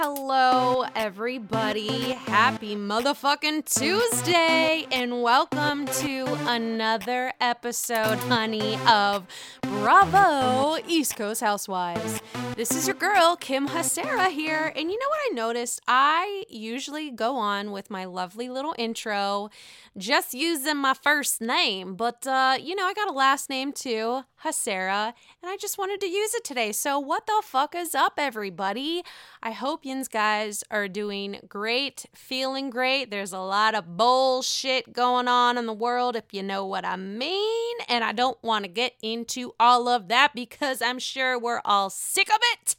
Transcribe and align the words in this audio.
Hello, 0.00 0.84
everybody. 0.94 2.12
Happy 2.12 2.76
motherfucking 2.76 3.64
Tuesday, 3.64 4.86
and 4.92 5.22
welcome 5.22 5.86
to 5.86 6.24
another 6.46 7.32
episode, 7.40 8.16
honey, 8.18 8.78
of 8.86 9.26
Bravo 9.62 10.80
East 10.86 11.16
Coast 11.16 11.40
Housewives. 11.40 12.20
This 12.54 12.70
is 12.72 12.86
your 12.86 12.94
girl, 12.96 13.36
Kim 13.36 13.68
Hasera 13.68 14.30
here, 14.30 14.72
and 14.74 14.90
you 14.90 14.98
know 14.98 15.08
what 15.08 15.20
I 15.30 15.34
noticed? 15.34 15.80
I 15.86 16.44
usually 16.48 17.10
go 17.10 17.36
on 17.36 17.72
with 17.72 17.90
my 17.90 18.04
lovely 18.04 18.48
little 18.48 18.74
intro, 18.78 19.50
just 19.96 20.34
using 20.34 20.76
my 20.76 20.94
first 20.94 21.40
name, 21.40 21.94
but 21.94 22.26
uh, 22.26 22.56
you 22.60 22.74
know, 22.74 22.84
I 22.84 22.94
got 22.94 23.08
a 23.08 23.12
last 23.12 23.48
name 23.48 23.72
too, 23.72 24.22
Hasera, 24.44 25.12
and 25.42 25.50
I 25.50 25.56
just 25.56 25.78
wanted 25.78 26.00
to 26.00 26.08
use 26.08 26.34
it 26.34 26.44
today. 26.44 26.72
So, 26.72 26.98
what 26.98 27.26
the 27.26 27.42
fuck 27.44 27.74
is 27.74 27.94
up, 27.94 28.14
everybody? 28.18 29.02
I 29.40 29.52
hope 29.52 29.86
yins 29.88 30.06
guys 30.06 30.62
are 30.70 30.86
doing 30.86 31.40
great, 31.48 32.04
feeling 32.14 32.68
great. 32.70 33.10
There's 33.10 33.32
a 33.32 33.40
lot 33.40 33.74
of 33.74 33.96
bullshit 33.96 34.92
going 34.92 35.26
on 35.26 35.56
in 35.56 35.66
the 35.66 35.72
world, 35.72 36.14
if 36.14 36.32
you 36.32 36.42
know 36.42 36.64
what 36.64 36.84
I 36.84 36.96
mean. 36.96 37.76
And 37.88 38.04
I 38.04 38.12
don't 38.12 38.40
want 38.42 38.64
to 38.64 38.70
get 38.70 38.92
into 39.02 39.54
all 39.58 39.88
of 39.88 40.08
that 40.08 40.34
because 40.34 40.82
I'm 40.82 40.98
sure 40.98 41.38
we're 41.38 41.62
all 41.64 41.90
sick 41.90 42.28
of 42.28 42.40
it. 42.52 42.76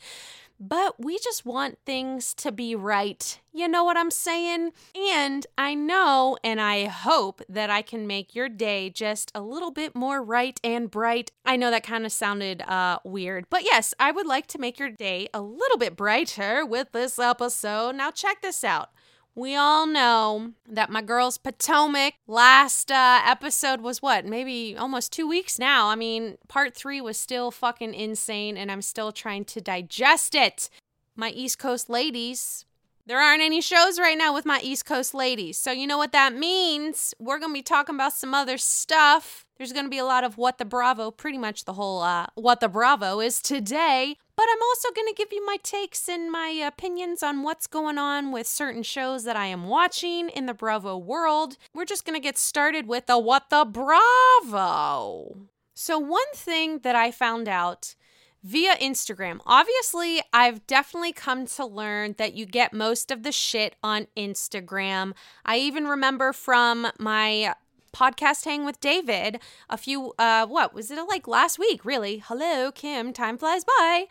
But 0.59 0.95
we 0.99 1.17
just 1.19 1.45
want 1.45 1.77
things 1.85 2.33
to 2.35 2.51
be 2.51 2.75
right. 2.75 3.39
You 3.53 3.67
know 3.67 3.83
what 3.83 3.95
I'm 3.95 4.11
saying? 4.11 4.71
And 4.95 5.47
I 5.57 5.73
know 5.73 6.37
and 6.43 6.59
I 6.59 6.85
hope 6.85 7.41
that 7.47 7.69
I 7.69 7.81
can 7.81 8.05
make 8.05 8.35
your 8.35 8.49
day 8.49 8.89
just 8.89 9.31
a 9.33 9.41
little 9.41 9.71
bit 9.71 9.95
more 9.95 10.21
right 10.21 10.59
and 10.63 10.91
bright. 10.91 11.31
I 11.45 11.55
know 11.55 11.71
that 11.71 11.83
kind 11.83 12.05
of 12.05 12.11
sounded 12.11 12.61
uh, 12.61 12.99
weird, 13.05 13.45
but 13.49 13.63
yes, 13.63 13.93
I 13.99 14.11
would 14.11 14.27
like 14.27 14.47
to 14.47 14.59
make 14.59 14.79
your 14.79 14.89
day 14.89 15.29
a 15.33 15.41
little 15.41 15.77
bit 15.77 15.95
brighter 15.95 16.65
with 16.65 16.91
this 16.91 17.17
episode. 17.17 17.95
Now, 17.95 18.11
check 18.11 18.41
this 18.41 18.63
out. 18.63 18.89
We 19.35 19.55
all 19.55 19.87
know 19.87 20.51
that 20.67 20.89
my 20.89 21.01
girl's 21.01 21.37
Potomac 21.37 22.15
last 22.27 22.91
uh, 22.91 23.21
episode 23.25 23.81
was 23.81 24.01
what? 24.01 24.25
Maybe 24.25 24.75
almost 24.77 25.13
two 25.13 25.27
weeks 25.27 25.57
now. 25.57 25.87
I 25.87 25.95
mean, 25.95 26.37
part 26.47 26.75
three 26.75 26.99
was 26.99 27.17
still 27.17 27.51
fucking 27.51 27.93
insane, 27.93 28.57
and 28.57 28.71
I'm 28.71 28.81
still 28.81 29.11
trying 29.11 29.45
to 29.45 29.61
digest 29.61 30.35
it. 30.35 30.69
My 31.15 31.29
East 31.29 31.57
Coast 31.59 31.89
ladies, 31.89 32.65
there 33.05 33.19
aren't 33.19 33.41
any 33.41 33.61
shows 33.61 33.99
right 33.99 34.17
now 34.17 34.33
with 34.33 34.45
my 34.45 34.59
East 34.61 34.85
Coast 34.85 35.13
ladies. 35.13 35.57
So, 35.57 35.71
you 35.71 35.87
know 35.87 35.97
what 35.97 36.11
that 36.11 36.33
means? 36.33 37.13
We're 37.19 37.39
going 37.39 37.51
to 37.51 37.57
be 37.57 37.63
talking 37.63 37.95
about 37.95 38.13
some 38.13 38.33
other 38.33 38.57
stuff. 38.57 39.45
There's 39.57 39.73
going 39.73 39.85
to 39.85 39.89
be 39.89 39.97
a 39.97 40.05
lot 40.05 40.23
of 40.23 40.37
What 40.37 40.57
the 40.57 40.65
Bravo, 40.65 41.11
pretty 41.11 41.37
much 41.37 41.65
the 41.65 41.73
whole 41.73 42.01
uh, 42.01 42.27
What 42.35 42.59
the 42.59 42.69
Bravo 42.69 43.19
is 43.19 43.41
today. 43.41 44.17
But 44.39 44.47
I'm 44.53 44.63
also 44.69 44.93
going 44.95 45.09
to 45.09 45.13
give 45.13 45.33
you 45.33 45.45
my 45.45 45.57
takes 45.63 46.07
and 46.07 46.31
my 46.31 46.47
opinions 46.47 47.21
on 47.21 47.43
what's 47.43 47.67
going 47.67 47.97
on 47.97 48.31
with 48.31 48.47
certain 48.47 48.83
shows 48.83 49.25
that 49.25 49.35
I 49.35 49.47
am 49.47 49.67
watching 49.67 50.29
in 50.29 50.45
the 50.45 50.53
Bravo 50.53 50.97
world. 50.97 51.57
We're 51.75 51.83
just 51.83 52.05
going 52.05 52.15
to 52.15 52.23
get 52.23 52.37
started 52.37 52.87
with 52.87 53.07
the 53.07 53.19
What 53.19 53.49
the 53.49 53.65
Bravo. 53.65 55.49
So, 55.73 55.99
one 55.99 56.21
thing 56.33 56.79
that 56.83 56.95
I 56.95 57.11
found 57.11 57.49
out 57.49 57.95
via 58.41 58.77
Instagram. 58.77 59.41
Obviously, 59.45 60.21
I've 60.31 60.65
definitely 60.65 61.11
come 61.11 61.45
to 61.45 61.65
learn 61.65 62.15
that 62.17 62.33
you 62.33 62.45
get 62.45 62.71
most 62.71 63.11
of 63.11 63.23
the 63.23 63.33
shit 63.33 63.75
on 63.83 64.07
Instagram. 64.15 65.15
I 65.45 65.57
even 65.57 65.83
remember 65.85 66.31
from 66.31 66.87
my 66.97 67.55
podcast 67.93 68.45
hang 68.45 68.65
with 68.65 68.79
David 68.79 69.39
a 69.69 69.77
few 69.77 70.13
uh 70.19 70.45
what 70.45 70.73
was 70.73 70.91
it 70.91 70.99
like 71.07 71.27
last 71.27 71.59
week 71.59 71.83
really 71.83 72.23
hello 72.25 72.71
Kim 72.71 73.13
time 73.13 73.37
flies 73.37 73.63
by 73.63 74.05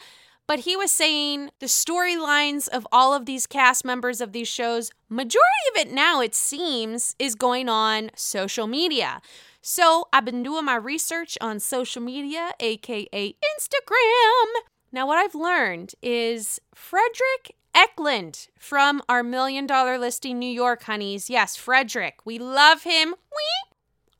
but 0.46 0.60
he 0.60 0.76
was 0.76 0.90
saying 0.90 1.50
the 1.60 1.66
storylines 1.66 2.68
of 2.68 2.86
all 2.90 3.12
of 3.14 3.26
these 3.26 3.46
cast 3.46 3.84
members 3.84 4.20
of 4.20 4.32
these 4.32 4.48
shows 4.48 4.90
majority 5.08 5.68
of 5.74 5.80
it 5.86 5.92
now 5.92 6.20
it 6.20 6.34
seems 6.34 7.14
is 7.18 7.34
going 7.34 7.68
on 7.68 8.10
social 8.14 8.66
media 8.66 9.20
so 9.60 10.08
I've 10.12 10.24
been 10.24 10.42
doing 10.42 10.64
my 10.64 10.76
research 10.76 11.36
on 11.40 11.60
social 11.60 12.02
media 12.02 12.52
aka 12.60 13.34
Instagram 13.34 14.46
now 14.90 15.06
what 15.06 15.18
I've 15.18 15.34
learned 15.34 15.94
is 16.02 16.60
Fredrik 16.74 17.54
Eklund 17.74 18.48
from 18.58 19.02
our 19.08 19.22
million 19.22 19.66
dollar 19.66 19.98
listing 19.98 20.38
New 20.38 20.50
York 20.50 20.82
honeys. 20.82 21.30
Yes, 21.30 21.56
Fredrik. 21.56 22.14
We 22.24 22.38
love 22.38 22.82
him. 22.82 23.10
Wee. 23.10 23.67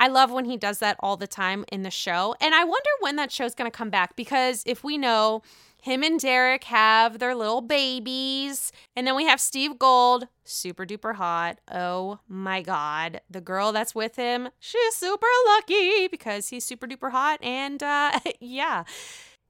I 0.00 0.09
love 0.09 0.31
when 0.31 0.44
he 0.44 0.56
does 0.56 0.78
that 0.78 0.97
all 1.00 1.16
the 1.16 1.26
time 1.26 1.64
in 1.72 1.82
the 1.82 1.91
show. 1.91 2.34
And 2.41 2.54
I 2.54 2.64
wonder 2.64 2.91
when 3.00 3.16
that 3.16 3.32
show's 3.32 3.54
going 3.54 3.70
to 3.70 3.76
come 3.76 3.91
back 3.91 4.16
because 4.16 4.62
if 4.66 4.84
we 4.84 4.97
know 4.97 5.42
him 5.82 6.03
and 6.03 6.19
Derek 6.19 6.64
have 6.64 7.19
their 7.19 7.34
little 7.34 7.60
babies, 7.60 8.72
and 8.97 9.06
then 9.06 9.14
we 9.14 9.26
have 9.26 9.41
Steve 9.41 9.78
Gold, 9.78 10.26
super 10.44 10.84
duper 10.84 11.14
hot. 11.14 11.58
Oh 11.70 12.19
my 12.28 12.62
God. 12.62 13.20
The 13.31 13.41
girl 13.41 13.72
that's 13.72 13.94
with 13.94 14.16
him, 14.16 14.48
she's 14.58 14.94
super 14.94 15.26
lucky 15.47 16.08
because 16.08 16.48
he's 16.48 16.64
super 16.64 16.87
duper 16.87 17.10
hot. 17.10 17.38
And 17.42 17.82
uh, 17.82 18.19
yeah 18.41 18.84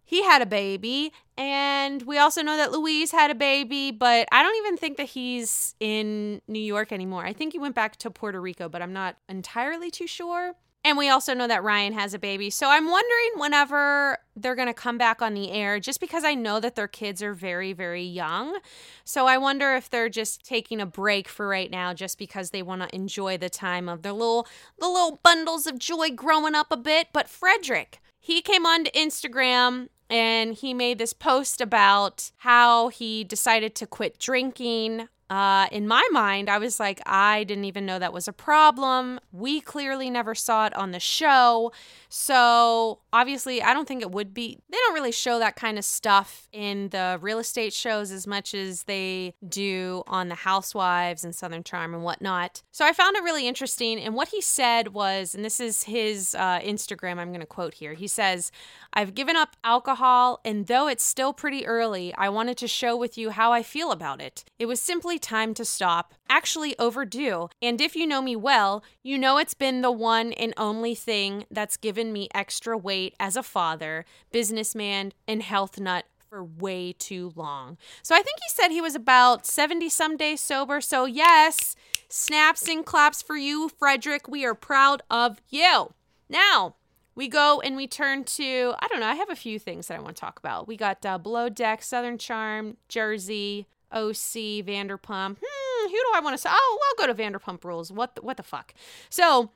he 0.09 0.25
had 0.25 0.41
a 0.41 0.47
baby 0.47 1.13
and 1.37 2.01
we 2.01 2.17
also 2.17 2.41
know 2.41 2.57
that 2.57 2.73
Luis 2.73 3.13
had 3.13 3.31
a 3.31 3.35
baby, 3.35 3.91
but 3.91 4.27
I 4.33 4.43
don't 4.43 4.57
even 4.57 4.79
think 4.79 4.97
that 4.97 5.11
he's 5.11 5.75
in 5.81 6.41
New 6.49 6.59
York 6.59 6.93
anymore. 6.93 7.27
I 7.27 7.35
think 7.35 7.53
he 7.53 7.59
went 7.59 7.75
back 7.75 7.97
to 7.97 8.11
Puerto 8.11 8.41
Rico, 8.41 8.71
but 8.71 8.81
I'm 8.81 8.95
not 8.95 9.17
entirely 9.29 9.91
too 9.91 10.07
sure. 10.07 10.55
And 10.83 10.97
we 10.97 11.11
also 11.11 11.35
know 11.35 11.47
that 11.47 11.63
Ryan 11.63 11.93
has 11.93 12.15
a 12.15 12.19
baby. 12.19 12.49
So 12.49 12.71
I'm 12.71 12.91
wondering 12.91 13.33
whenever 13.37 14.17
they're 14.35 14.55
going 14.55 14.69
to 14.69 14.73
come 14.73 14.97
back 14.97 15.21
on 15.21 15.35
the 15.35 15.51
air 15.51 15.79
just 15.79 16.01
because 16.01 16.25
I 16.25 16.35
know 16.35 16.59
that 16.59 16.75
their 16.75 16.89
kids 16.89 17.23
are 17.23 17.35
very 17.35 17.75
very 17.75 18.05
young. 18.05 18.59
So 19.05 19.27
I 19.27 19.37
wonder 19.37 19.75
if 19.75 19.91
they're 19.91 20.09
just 20.09 20.43
taking 20.43 20.81
a 20.81 20.87
break 20.87 21.29
for 21.29 21.47
right 21.47 21.71
now 21.71 21.93
just 21.93 22.19
because 22.19 22.49
they 22.49 22.63
want 22.63 22.81
to 22.81 22.97
enjoy 22.97 23.37
the 23.37 23.51
time 23.51 23.91
of 23.91 24.01
their 24.01 24.15
little 24.15 24.47
the 24.79 24.89
little 24.89 25.21
bundles 25.23 25.67
of 25.67 25.79
joy 25.79 26.13
growing 26.13 26.55
up 26.55 26.73
a 26.73 26.79
bit. 26.79 27.09
But 27.13 27.29
fredrik 27.29 28.01
he 28.19 28.43
came 28.43 28.67
onto 28.67 28.91
Instagram 28.91 29.89
and 30.11 30.55
he 30.55 30.73
made 30.73 30.99
this 30.99 31.13
post 31.13 31.61
about 31.61 32.31
how 32.39 32.89
he 32.89 33.25
decided 33.25 33.75
to 33.77 33.87
quit 33.87 34.19
drinking 34.19 35.09
Uh, 35.31 35.67
in 35.71 35.87
my 35.87 36.07
mind, 36.11 36.49
I 36.49 36.59
was 36.59 36.81
like, 36.81 37.01
I 37.05 37.45
didn't 37.45 37.67
even 37.67 37.85
know 37.85 37.99
that 37.99 38.13
was 38.13 38.29
a 38.29 38.33
problem. 38.33 39.21
We 39.31 39.61
clearly 39.61 40.09
never 40.09 40.35
saw 40.35 40.67
it 40.67 40.75
on 40.75 40.93
the 40.93 41.01
show. 41.01 41.71
So 42.09 43.01
obviously, 43.13 43.63
I 43.63 43.75
don't 43.75 43.87
think 43.87 44.01
it 44.01 44.11
would 44.11 44.33
be. 44.33 44.59
They 44.71 44.79
don't 44.79 44.95
really 44.95 45.13
show 45.13 45.39
that 45.39 45.57
kind 45.57 45.77
of 45.77 45.85
stuff 45.85 46.49
in 46.53 46.89
the 46.89 47.19
real 47.21 47.39
estate 47.39 47.75
shows 47.75 48.11
as 48.11 48.27
much 48.27 48.55
as 48.55 48.85
they 48.85 49.35
do 49.47 50.03
on 50.07 50.29
the 50.29 50.35
Housewives 50.35 51.25
and 51.25 51.35
Southern 51.35 51.63
Charm 51.63 51.93
and 51.93 52.03
whatnot. 52.03 52.63
So 52.71 52.87
I 52.87 52.95
found 52.95 53.17
it 53.17 53.23
really 53.23 53.47
interesting. 53.47 54.01
And 54.01 54.15
what 54.15 54.29
he 54.29 54.41
said 54.41 54.95
was, 54.95 55.35
and 55.35 55.45
this 55.45 55.61
is 55.61 55.85
his 55.85 56.35
uh, 56.35 56.61
Instagram, 56.61 57.19
I'm 57.19 57.29
going 57.29 57.41
to 57.41 57.47
quote 57.47 57.75
here. 57.75 57.93
He 57.93 58.07
says, 58.07 58.51
I've 58.95 59.15
given 59.15 59.37
up 59.37 59.57
alcohol, 59.63 60.41
and 60.45 60.67
though 60.67 60.89
it's 60.89 61.05
still 61.05 61.35
pretty 61.35 61.67
early, 61.67 62.15
I 62.15 62.31
wanted 62.31 62.57
to 62.59 62.69
show 62.69 62.97
with 62.97 63.19
you 63.19 63.31
how 63.31 63.53
I 63.53 63.63
feel 63.63 63.93
about 63.93 64.23
it. 64.23 64.45
It 64.59 64.67
was 64.67 64.81
simply 64.81 65.18
time 65.19 65.55
to 65.55 65.65
stop, 65.65 66.15
actually 66.29 66.79
overdue. 66.79 67.49
And 67.61 67.81
if 67.81 67.97
you 67.97 68.07
know 68.07 68.23
me 68.23 68.37
well, 68.37 68.83
you 69.03 69.19
know 69.19 69.39
it's 69.39 69.55
been 69.55 69.83
the 69.83 69.93
one 69.93 70.33
and 70.33 70.55
only 70.57 70.95
thing 70.95 71.45
that's 71.51 71.77
given 71.77 72.13
me 72.13 72.29
extra 72.35 72.77
weight 72.77 73.15
as 73.19 73.37
a 73.37 73.43
father, 73.43 74.05
businessman, 74.33 75.13
and 75.27 75.43
health 75.43 75.79
nut 75.79 76.05
for 76.29 76.45
way 76.45 76.93
too 76.93 77.33
long. 77.35 77.79
So 78.03 78.15
I 78.15 78.23
think 78.23 78.39
he 78.41 78.51
said 78.51 78.69
he 78.69 78.81
was 78.81 78.95
about 78.95 79.47
70 79.47 79.89
some 79.89 80.17
days 80.17 80.41
sober. 80.41 80.81
So, 80.81 81.07
yes, 81.07 81.75
snaps 82.09 82.69
and 82.69 82.85
claps 82.85 83.23
for 83.23 83.37
you, 83.37 83.71
Fredrik. 83.79 84.29
We 84.29 84.45
are 84.45 84.55
proud 84.55 85.03
of 85.11 85.41
you. 85.49 85.95
Now, 86.29 86.75
we 87.15 87.29
go 87.29 87.61
and 87.61 87.75
we 87.77 87.87
turn 87.87 88.25
to, 88.25 88.75
I 88.79 88.87
don't 88.89 89.01
know, 89.01 89.07
I 89.07 89.15
have 89.15 89.31
a 89.31 89.37
few 89.37 89.59
things 89.59 89.89
that 89.89 89.99
I 89.99 90.01
want 90.01 90.17
to 90.17 90.21
talk 90.21 90.39
about. 90.39 90.69
We 90.69 90.77
got 90.77 91.05
uh, 91.05 91.19
Below 91.19 91.49
Deck, 91.49 91.83
Southern 91.83 92.19
Charm, 92.19 92.77
Jersey, 92.89 93.67
OC, 93.93 94.65
Vanderpump. 94.67 95.37
Hmm, 95.43 95.87
who 95.87 95.93
do 95.93 96.13
I 96.15 96.21
want 96.23 96.35
to 96.35 96.39
say? 96.39 96.51
Oh, 96.53 96.79
I'll 96.99 97.07
go 97.07 97.13
to 97.13 97.21
Vanderpump 97.23 97.65
Rules. 97.65 97.91
What 97.91 98.15
the, 98.15 98.23
what 98.23 98.37
the 98.37 98.43
fuck? 98.43 98.75
So, 99.11 99.51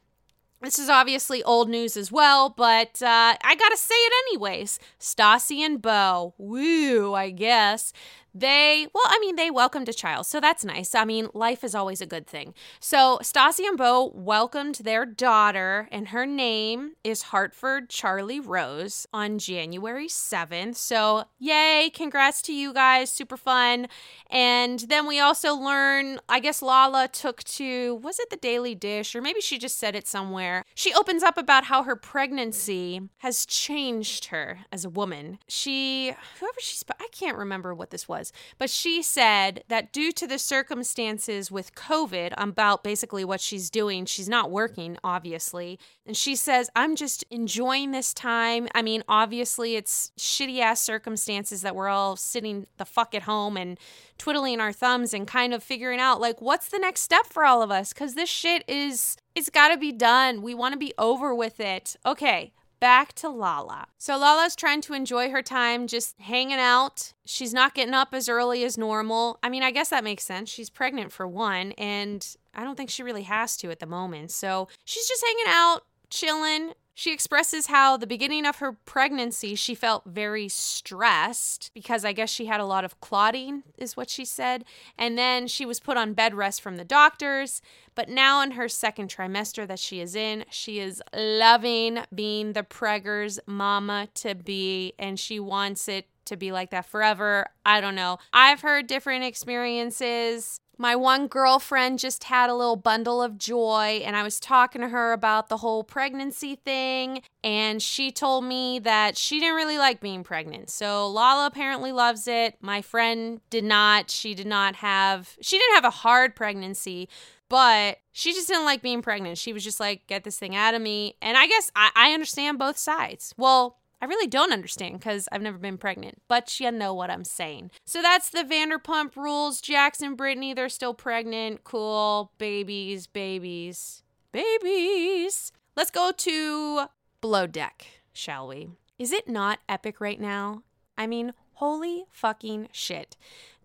this 0.63 0.79
is 0.79 0.89
obviously 0.89 1.43
old 1.43 1.69
news 1.69 1.97
as 1.97 2.13
well, 2.13 2.49
but 2.49 3.03
uh, 3.03 3.35
I 3.43 3.57
gotta 3.57 3.77
say 3.77 3.97
it 3.97 4.13
anyways. 4.29 4.79
Stassi 5.01 5.59
and 5.59 5.83
Beau, 5.83 6.35
woo, 6.39 7.15
I 7.15 7.31
guess. 7.31 7.93
They, 8.35 8.87
well, 8.95 9.05
I 9.07 9.19
mean, 9.21 9.37
they 9.37 9.51
welcomed 9.51 9.91
a 9.91 9.93
child, 9.93 10.27
so 10.27 10.41
that's 10.41 10.65
nice. 10.65 10.95
I 10.95 11.05
mean, 11.05 11.29
life 11.35 11.63
is 11.63 11.75
always 11.75 12.01
a 12.01 12.07
good 12.07 12.27
thing. 12.27 12.55
So, 12.81 13.19
Stassi 13.23 13.69
and 13.69 13.77
Beau 13.77 14.11
welcomed 14.15 14.77
their 14.77 15.05
daughter, 15.05 15.87
and 15.93 16.09
her 16.09 16.25
name 16.25 16.93
is 17.05 17.25
Hartford 17.25 17.91
Charlie 17.91 18.41
Rose 18.41 19.07
on 19.13 19.39
January 19.39 20.09
7th. 20.09 20.77
So, 20.77 21.25
yay, 21.39 21.91
congrats 21.93 22.41
to 22.43 22.55
you 22.55 22.73
guys, 22.73 23.11
super 23.11 23.37
fun. 23.37 23.89
And 24.31 24.81
then 24.81 25.07
we 25.07 25.21
also 25.21 25.55
learn, 25.55 26.19
I 26.27 26.41
guess 26.41 26.63
Lala 26.63 27.09
took 27.09 27.45
to, 27.45 27.97
was 27.97 28.19
it 28.19 28.31
the 28.31 28.37
Daily 28.37 28.75
Dish, 28.75 29.15
or 29.15 29.21
maybe 29.21 29.43
she 29.43 29.59
just 29.59 29.77
said 29.77 29.95
it 29.95 30.09
somewhere. 30.09 30.65
She 30.75 30.95
opens 30.95 31.23
up 31.23 31.37
about 31.37 31.65
how 31.65 31.83
her 31.83 31.97
pregnancy 31.97 33.03
has 33.19 33.45
changed 33.45 34.27
her 34.27 34.61
as 34.73 34.87
a 34.87 34.91
woman. 34.91 35.39
She, 35.49 36.15
whoever 36.41 36.59
she's, 36.61 36.83
I 36.99 37.09
can't 37.13 37.37
remember 37.37 37.75
what 37.75 37.91
this 37.91 38.09
was 38.09 38.22
was. 38.23 38.33
But 38.59 38.71
she 38.71 39.03
said 39.03 39.65
that 39.69 39.93
due 39.93 40.13
to 40.13 40.27
the 40.27 40.39
circumstances 40.39 41.51
with 41.51 41.75
COVID, 41.75 42.33
about 42.37 42.85
basically 42.85 43.25
what 43.25 43.41
she's 43.41 43.71
doing, 43.71 44.05
she's 44.07 44.29
not 44.29 44.51
working, 44.51 44.97
obviously. 45.03 45.79
And 46.07 46.17
she 46.17 46.37
says, 46.37 46.71
I'm 46.77 46.97
just 46.97 47.25
enjoying 47.31 47.91
this 47.91 48.15
time. 48.15 48.69
I 48.75 48.83
mean, 48.83 49.03
obviously, 49.09 49.77
it's 49.77 50.13
shitty 50.19 50.61
ass 50.61 50.81
circumstances 50.81 51.63
that 51.63 51.75
we're 51.75 51.89
all 51.89 52.17
sitting 52.17 52.67
the 52.79 52.85
fuck 52.85 53.15
at 53.15 53.23
home 53.23 53.57
and 53.57 53.79
twiddling 54.19 54.61
our 54.61 54.73
thumbs 54.73 55.13
and 55.13 55.27
kind 55.27 55.53
of 55.53 55.63
figuring 55.63 56.01
out, 56.01 56.21
like, 56.21 56.41
what's 56.41 56.69
the 56.69 56.79
next 56.79 57.01
step 57.01 57.27
for 57.27 57.45
all 57.45 57.63
of 57.63 57.71
us? 57.71 57.93
Because 57.93 58.15
this 58.15 58.31
shit 58.31 58.65
is, 58.69 59.17
it's 59.35 59.51
got 59.51 59.69
to 59.69 59.77
be 59.77 59.93
done. 59.93 60.43
We 60.43 60.55
want 60.55 60.73
to 60.73 60.79
be 60.79 60.95
over 60.99 61.35
with 61.35 61.59
it. 61.61 61.97
Okay 62.07 62.53
back 62.83 63.13
to 63.13 63.29
Lala. 63.29 63.87
So 63.97 64.19
Lala's 64.19 64.57
trying 64.57 64.81
to 64.81 64.93
enjoy 64.93 65.31
her 65.31 65.41
time 65.41 65.87
just 65.87 66.21
hanging 66.21 66.59
out. 66.59 67.13
She's 67.25 67.55
not 67.55 67.75
getting 67.75 67.95
up 67.95 68.09
as 68.13 68.29
early 68.29 68.65
as 68.65 68.77
normal. 68.77 69.39
I 69.41 69.51
mean, 69.51 69.63
I 69.63 69.71
guess 69.71 69.91
that 69.91 70.03
makes 70.03 70.25
sense. 70.25 70.51
She's 70.51 70.69
pregnant 70.69 71.13
for 71.13 71.29
one, 71.29 71.71
and 71.79 72.27
I 72.53 72.65
don't 72.65 72.75
think 72.75 72.91
she 72.91 73.05
really 73.05 73.23
has 73.23 73.57
to 73.59 73.71
at 73.71 73.79
the 73.79 73.87
moment. 73.87 74.33
So 74.33 74.67
she's 74.85 75.07
just 75.07 75.25
hanging 75.25 75.45
out, 75.47 75.83
chilling, 76.13 76.75
she 76.95 77.13
expresses 77.13 77.69
how 77.69 77.97
the 77.97 78.07
beginning 78.07 78.45
of 78.45 78.57
her 78.57 78.73
pregnancy 78.73 79.55
she 79.55 79.75
felt 79.75 80.05
very 80.05 80.47
stressed 80.47 81.71
because 81.73 82.05
I 82.05 82.13
guess 82.13 82.29
she 82.29 82.47
had 82.47 82.61
a 82.61 82.67
lot 82.67 82.85
of 82.85 83.01
clotting, 83.01 83.63
is 83.79 83.97
what 83.97 84.11
she 84.11 84.25
said. 84.27 84.65
And 84.99 85.17
then 85.17 85.47
she 85.47 85.65
was 85.65 85.81
put 85.81 85.97
on 85.97 86.13
bed 86.13 86.35
rest 86.35 86.61
from 86.61 86.77
the 86.77 86.85
doctors. 86.85 87.63
But 87.95 88.11
now, 88.11 88.43
in 88.43 88.53
her 88.53 88.69
second 88.69 89.09
trimester 89.09 89.67
that 89.67 89.79
she 89.79 90.01
is 90.01 90.15
in, 90.15 90.45
she 90.51 90.81
is 90.81 91.03
loving 91.15 92.01
being 92.15 92.53
the 92.53 92.63
pregger's 92.63 93.41
mama 93.47 94.09
to 94.17 94.35
be, 94.35 94.93
and 94.99 95.19
she 95.19 95.41
wants 95.41 95.89
it 95.89 96.07
to 96.27 96.37
be 96.37 96.53
like 96.53 96.71
that 96.71 96.87
forever. 96.87 97.47
I 97.65 97.81
don't 97.81 97.95
know. 97.95 98.19
I've 98.33 98.61
heard 98.61 98.87
different 98.87 99.25
experiences. 99.25 100.61
My 100.83 100.97
one 100.97 101.29
girlfriend 101.29 102.01
just 102.01 102.25
had 102.25 102.51
a 102.51 102.57
little 102.57 102.75
bundle 102.75 103.23
of 103.23 103.39
joy, 103.39 104.03
and 104.05 104.17
I 104.17 104.25
was 104.25 104.41
talking 104.41 104.81
to 104.81 104.89
her 104.89 105.13
about 105.13 105.49
the 105.49 105.59
whole 105.59 105.85
pregnancy 105.85 106.57
thing. 106.57 107.23
And 107.45 107.81
she 107.81 108.11
told 108.11 108.43
me 108.43 108.81
that 108.81 109.17
she 109.17 109.39
didn't 109.39 109.55
really 109.55 109.79
like 109.79 110.01
being 110.01 110.25
pregnant. 110.25 110.71
So 110.71 111.07
Lala 111.09 111.47
apparently 111.47 111.93
loves 111.93 112.27
it. 112.27 112.57
My 112.61 112.83
friend 112.83 113.41
did 113.49 113.63
not. 113.63 114.11
She 114.11 114.35
did 114.35 114.49
not 114.49 114.75
have, 114.75 115.37
she 115.41 115.57
didn't 115.57 115.77
have 115.77 115.85
a 115.85 115.91
hard 115.91 116.35
pregnancy, 116.35 117.09
but 117.49 117.99
she 118.11 118.33
just 118.33 118.49
didn't 118.49 118.65
like 118.65 118.83
being 118.83 119.03
pregnant. 119.03 119.39
She 119.39 119.53
was 119.53 119.63
just 119.63 119.79
like, 119.79 120.09
get 120.09 120.25
this 120.25 120.37
thing 120.37 120.57
out 120.57 120.75
of 120.75 120.83
me. 120.83 121.15
And 121.23 121.39
I 121.39 121.47
guess 121.47 121.71
I, 121.77 121.91
I 121.95 122.13
understand 122.13 122.59
both 122.59 122.77
sides. 122.77 123.33
Well, 123.37 123.79
I 124.03 124.07
really 124.07 124.27
don't 124.27 124.53
understand 124.53 124.99
because 124.99 125.29
I've 125.31 125.43
never 125.43 125.59
been 125.59 125.79
pregnant, 125.79 126.21
but 126.27 126.59
you 126.59 126.73
know 126.73 126.93
what 126.93 127.09
I'm 127.09 127.23
saying. 127.23 127.71
So 127.85 128.03
that's 128.03 128.31
the 128.31 128.43
Vanderpump 128.43 129.15
rules. 129.15 129.61
Jackson, 129.61 130.17
Brittany, 130.17 130.55
they're 130.55 130.69
still 130.69 130.93
pregnant. 130.93 131.63
Cool. 131.63 132.33
Babies, 132.37 133.07
babies, 133.07 134.03
babies. 134.33 135.53
Let's 135.77 135.93
go 135.93 136.11
to 136.11 136.87
Below 137.21 137.47
Deck, 137.47 137.87
shall 138.13 138.49
we? 138.49 138.71
Is 138.99 139.13
it 139.13 139.29
not 139.29 139.61
epic 139.69 140.01
right 140.01 140.21
now? 140.21 140.65
I 140.99 141.07
mean, 141.07 141.33
holy 141.55 142.05
fucking 142.11 142.71
shit. 142.73 143.17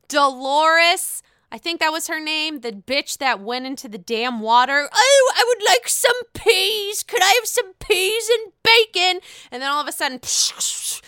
Dolores 0.08 1.24
I 1.52 1.58
think 1.58 1.80
that 1.80 1.92
was 1.92 2.08
her 2.08 2.20
name, 2.20 2.60
the 2.60 2.72
bitch 2.72 3.20
that 3.20 3.40
went 3.40 3.66
into 3.66 3.88
the 3.88 3.98
damn 3.98 4.42
water. 4.42 4.90
Oh, 4.94 5.34
I 5.36 5.46
would 5.48 5.64
like 5.66 5.88
some 5.88 6.24
peas. 6.34 7.04
Could 7.04 7.24
I 7.24 7.32
have 7.40 7.48
some 7.48 7.74
peas 7.80 8.30
and 8.30 8.52
bacon? 8.64 9.22
And 9.52 9.62
then 9.62 9.72
all 9.72 9.82
of 9.82 9.88
a 9.88 9.94
sudden, 9.94 10.20
bitch, 10.20 11.02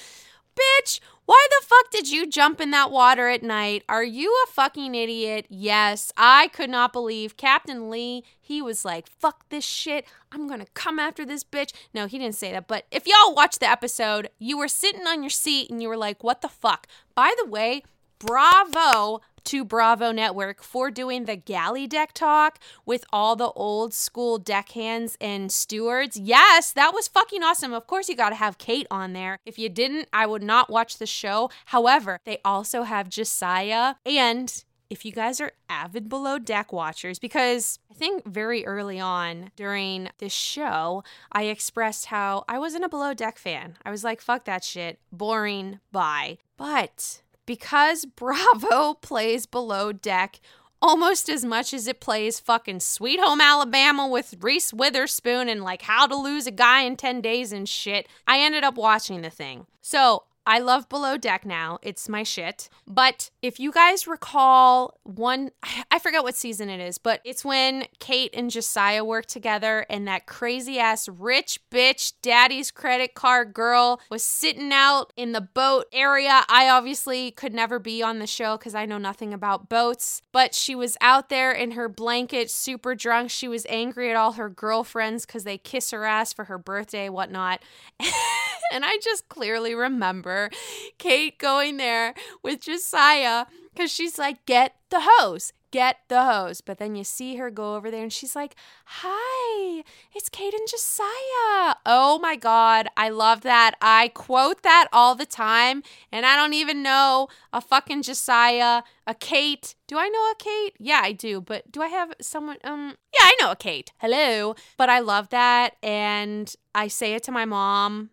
why 1.25 1.47
the 1.51 1.65
fuck 1.65 1.91
did 1.91 2.09
you 2.09 2.25
jump 2.25 2.59
in 2.59 2.71
that 2.71 2.89
water 2.89 3.27
at 3.27 3.44
night? 3.44 3.83
Are 3.88 4.03
you 4.03 4.36
a 4.47 4.51
fucking 4.51 4.95
idiot? 4.95 5.45
Yes, 5.50 6.12
I 6.18 6.47
could 6.47 6.69
not 6.69 6.94
believe 6.94 7.38
Captain 7.38 7.89
Lee. 7.89 8.24
He 8.39 8.62
was 8.62 8.83
like, 8.83 9.07
fuck 9.07 9.47
this 9.50 9.63
shit. 9.63 10.06
I'm 10.31 10.47
gonna 10.47 10.65
come 10.74 10.97
after 10.97 11.25
this 11.25 11.44
bitch. 11.44 11.71
No, 11.94 12.07
he 12.07 12.18
didn't 12.18 12.35
say 12.35 12.51
that. 12.53 12.68
But 12.68 12.85
if 12.89 13.06
y'all 13.06 13.35
watched 13.35 13.59
the 13.59 13.69
episode, 13.69 14.30
you 14.39 14.57
were 14.57 14.68
sitting 14.68 15.06
on 15.06 15.21
your 15.21 15.30
seat 15.30 15.69
and 15.69 15.83
you 15.83 15.89
were 15.89 15.97
like, 15.97 16.24
what 16.24 16.42
the 16.42 16.47
fuck? 16.47 16.88
By 17.13 17.35
the 17.38 17.45
way, 17.45 17.83
bravo 18.18 19.21
to 19.45 19.63
Bravo 19.63 20.12
Network 20.12 20.63
for 20.63 20.91
doing 20.91 21.25
the 21.25 21.36
galley 21.36 21.88
deck 21.88 22.13
talk 22.13 22.59
with 22.85 23.06
all 23.11 23.35
the 23.35 23.52
old 23.52 23.94
school 23.94 24.37
deckhands 24.37 25.18
and 25.19 25.52
stewards. 25.52 26.18
Yes, 26.18 26.71
that 26.73 26.94
was 26.94 27.07
fucking 27.07 27.44
awesome. 27.44 27.73
Of 27.73 27.87
course, 27.87 28.09
you 28.09 28.16
got 28.16 28.30
to 28.30 28.35
have 28.35 28.57
Kate 28.57 28.87
on 28.90 29.13
there. 29.13 29.37
If 29.45 29.59
you 29.59 29.69
didn't, 29.69 30.07
I 30.13 30.25
would 30.25 30.44
not 30.44 30.69
watch 30.69 30.97
the 30.97 31.06
show. 31.06 31.49
However, 31.66 32.19
they 32.25 32.40
also 32.44 32.83
have 32.83 33.09
Josiah 33.09 33.95
and 34.06 34.63
if 34.90 35.06
you 35.06 35.11
guys 35.11 35.40
are 35.40 35.52
avid 35.69 36.09
below 36.09 36.40
deck 36.40 36.73
watchers, 36.73 37.19
because 37.19 37.80
I 37.92 37.94
think 37.94 38.25
very 38.25 38.66
early 38.66 38.99
on 38.99 39.52
during 39.56 40.09
this 40.18 40.33
show, 40.33 41.04
I 41.31 41.44
expressed 41.44 42.07
how 42.07 42.44
I 42.49 42.57
wasn't 42.57 42.85
a 42.85 42.90
below 42.90 43.13
deck 43.13 43.37
fan. 43.37 43.78
I 43.85 43.92
was 43.92 44.04
like, 44.04 44.19
fuck 44.19 44.45
that 44.45 44.63
shit, 44.63 44.99
boring, 45.11 45.80
bye. 45.92 46.40
But 46.57 47.21
because 47.49 48.06
Bravo 48.15 48.94
plays 48.94 49.47
Below 49.47 49.91
Deck 49.91 50.39
almost 50.83 51.27
as 51.27 51.44
much 51.44 51.73
as 51.73 51.87
it 51.87 51.99
plays 51.99 52.39
fucking 52.39 52.79
Sweet 52.79 53.19
Home 53.19 53.41
Alabama 53.41 54.07
with 54.07 54.35
Reese 54.39 54.71
Witherspoon 54.71 55.49
and 55.49 55.63
like 55.63 55.81
How 55.81 56.06
to 56.06 56.15
Lose 56.15 56.45
a 56.45 56.51
Guy 56.51 56.81
in 56.83 56.95
10 56.95 57.21
Days 57.21 57.51
and 57.51 57.68
shit, 57.68 58.07
I 58.27 58.39
ended 58.39 58.63
up 58.63 58.77
watching 58.77 59.23
the 59.23 59.31
thing. 59.31 59.65
So 59.81 60.23
I 60.49 60.57
love 60.57 60.89
Below 60.89 61.18
Deck 61.18 61.45
now. 61.45 61.77
It's 61.83 62.09
my 62.09 62.23
shit. 62.23 62.69
But 62.87 63.29
if 63.44 63.59
you 63.59 63.71
guys 63.71 64.07
recall 64.07 64.97
one, 65.03 65.51
I 65.91 65.99
forget 65.99 66.23
what 66.23 66.35
season 66.35 66.71
it 66.71 66.79
is, 66.79 66.97
but 66.97 67.21
it's 67.23 67.45
when 67.45 67.85
Kate 67.99 68.33
and 68.33 68.49
Josiah 68.49 69.06
work 69.06 69.27
together 69.27 69.85
and 69.91 70.07
that 70.07 70.25
crazy 70.25 70.79
ass 70.79 71.07
rich 71.07 71.59
bitch 71.69 72.13
daddy's 72.23 72.71
credit 72.71 73.13
card 73.13 73.53
girl 73.53 74.01
was 74.09 74.23
sitting 74.23 74.71
out 74.73 75.13
in 75.15 75.33
the 75.33 75.41
boat 75.41 75.85
area. 75.94 76.41
I 76.49 76.68
obviously 76.68 77.29
could 77.29 77.53
never 77.53 77.77
be 77.77 78.01
on 78.01 78.18
the 78.18 78.25
show 78.25 78.57
because 78.57 78.73
I 78.73 78.87
know 78.87 78.97
nothing 78.97 79.35
about 79.35 79.69
boats, 79.69 80.23
but 80.31 80.56
she 80.56 80.73
was 80.73 80.97
out 80.99 81.29
there 81.29 81.51
in 81.51 81.71
her 81.71 81.87
blanket, 81.87 82.49
super 82.49 82.95
drunk. 82.95 83.29
She 83.29 83.47
was 83.47 83.68
angry 83.69 84.09
at 84.09 84.15
all 84.15 84.31
her 84.31 84.49
girlfriends 84.49 85.27
because 85.27 85.44
they 85.44 85.59
kiss 85.59 85.91
her 85.91 86.06
ass 86.06 86.33
for 86.33 86.45
her 86.45 86.57
birthday, 86.57 87.07
whatnot. 87.07 87.61
and 88.71 88.85
I 88.85 88.97
just 89.04 89.30
clearly 89.30 89.73
remember 89.73 90.49
Kate 90.97 91.38
going 91.38 91.78
there 91.78 92.14
with 92.44 92.61
Josiah 92.61 93.45
because 93.73 93.92
she's 93.92 94.18
like, 94.18 94.45
get 94.45 94.76
the 94.90 95.02
hose, 95.02 95.54
get 95.71 95.97
the 96.07 96.23
hose. 96.23 96.61
But 96.61 96.80
then 96.80 96.95
you 96.95 97.04
see 97.04 97.35
her 97.38 97.49
go 97.49 97.76
over 97.76 97.90
there 97.90 98.04
and 98.04 98.11
she's 98.11 98.35
like, 98.35 98.56
Hi, 98.85 99.83
it's 100.14 100.30
Kate 100.30 100.54
and 100.54 100.68
Josiah. 100.68 101.76
Oh 101.85 102.19
my 102.21 102.35
God, 102.35 102.88
I 102.97 103.09
love 103.09 103.42
that. 103.42 103.76
I 103.81 104.09
quote 104.09 104.64
that 104.64 104.88
all 104.92 105.16
the 105.16 105.26
time. 105.26 105.83
And 106.11 106.26
I 106.26 106.35
don't 106.35 106.54
even 106.54 106.83
know 106.83 107.28
a 107.54 107.61
fucking 107.61 108.04
Josiah, 108.04 108.83
a 109.07 109.14
Kate. 109.14 109.76
Do 109.88 109.97
I 109.97 110.09
know 110.09 110.31
a 110.31 110.35
Kate? 110.38 110.76
Yeah, 110.80 111.02
I 111.04 111.14
do. 111.14 111.42
But 111.42 111.71
do 111.71 111.81
I 111.81 111.88
have 111.88 112.14
someone? 112.21 112.57
Um, 112.64 112.95
yeah, 113.14 113.26
I 113.26 113.38
know 113.40 113.52
a 113.52 113.56
Kate. 113.56 113.92
Hello. 113.99 114.56
But 114.78 114.90
I 114.90 114.99
love 114.99 115.30
that. 115.30 115.76
And 115.81 116.54
I 116.76 116.88
say 116.88 117.14
it 117.14 117.23
to 117.23 117.31
my 117.31 117.45
mom 117.45 118.09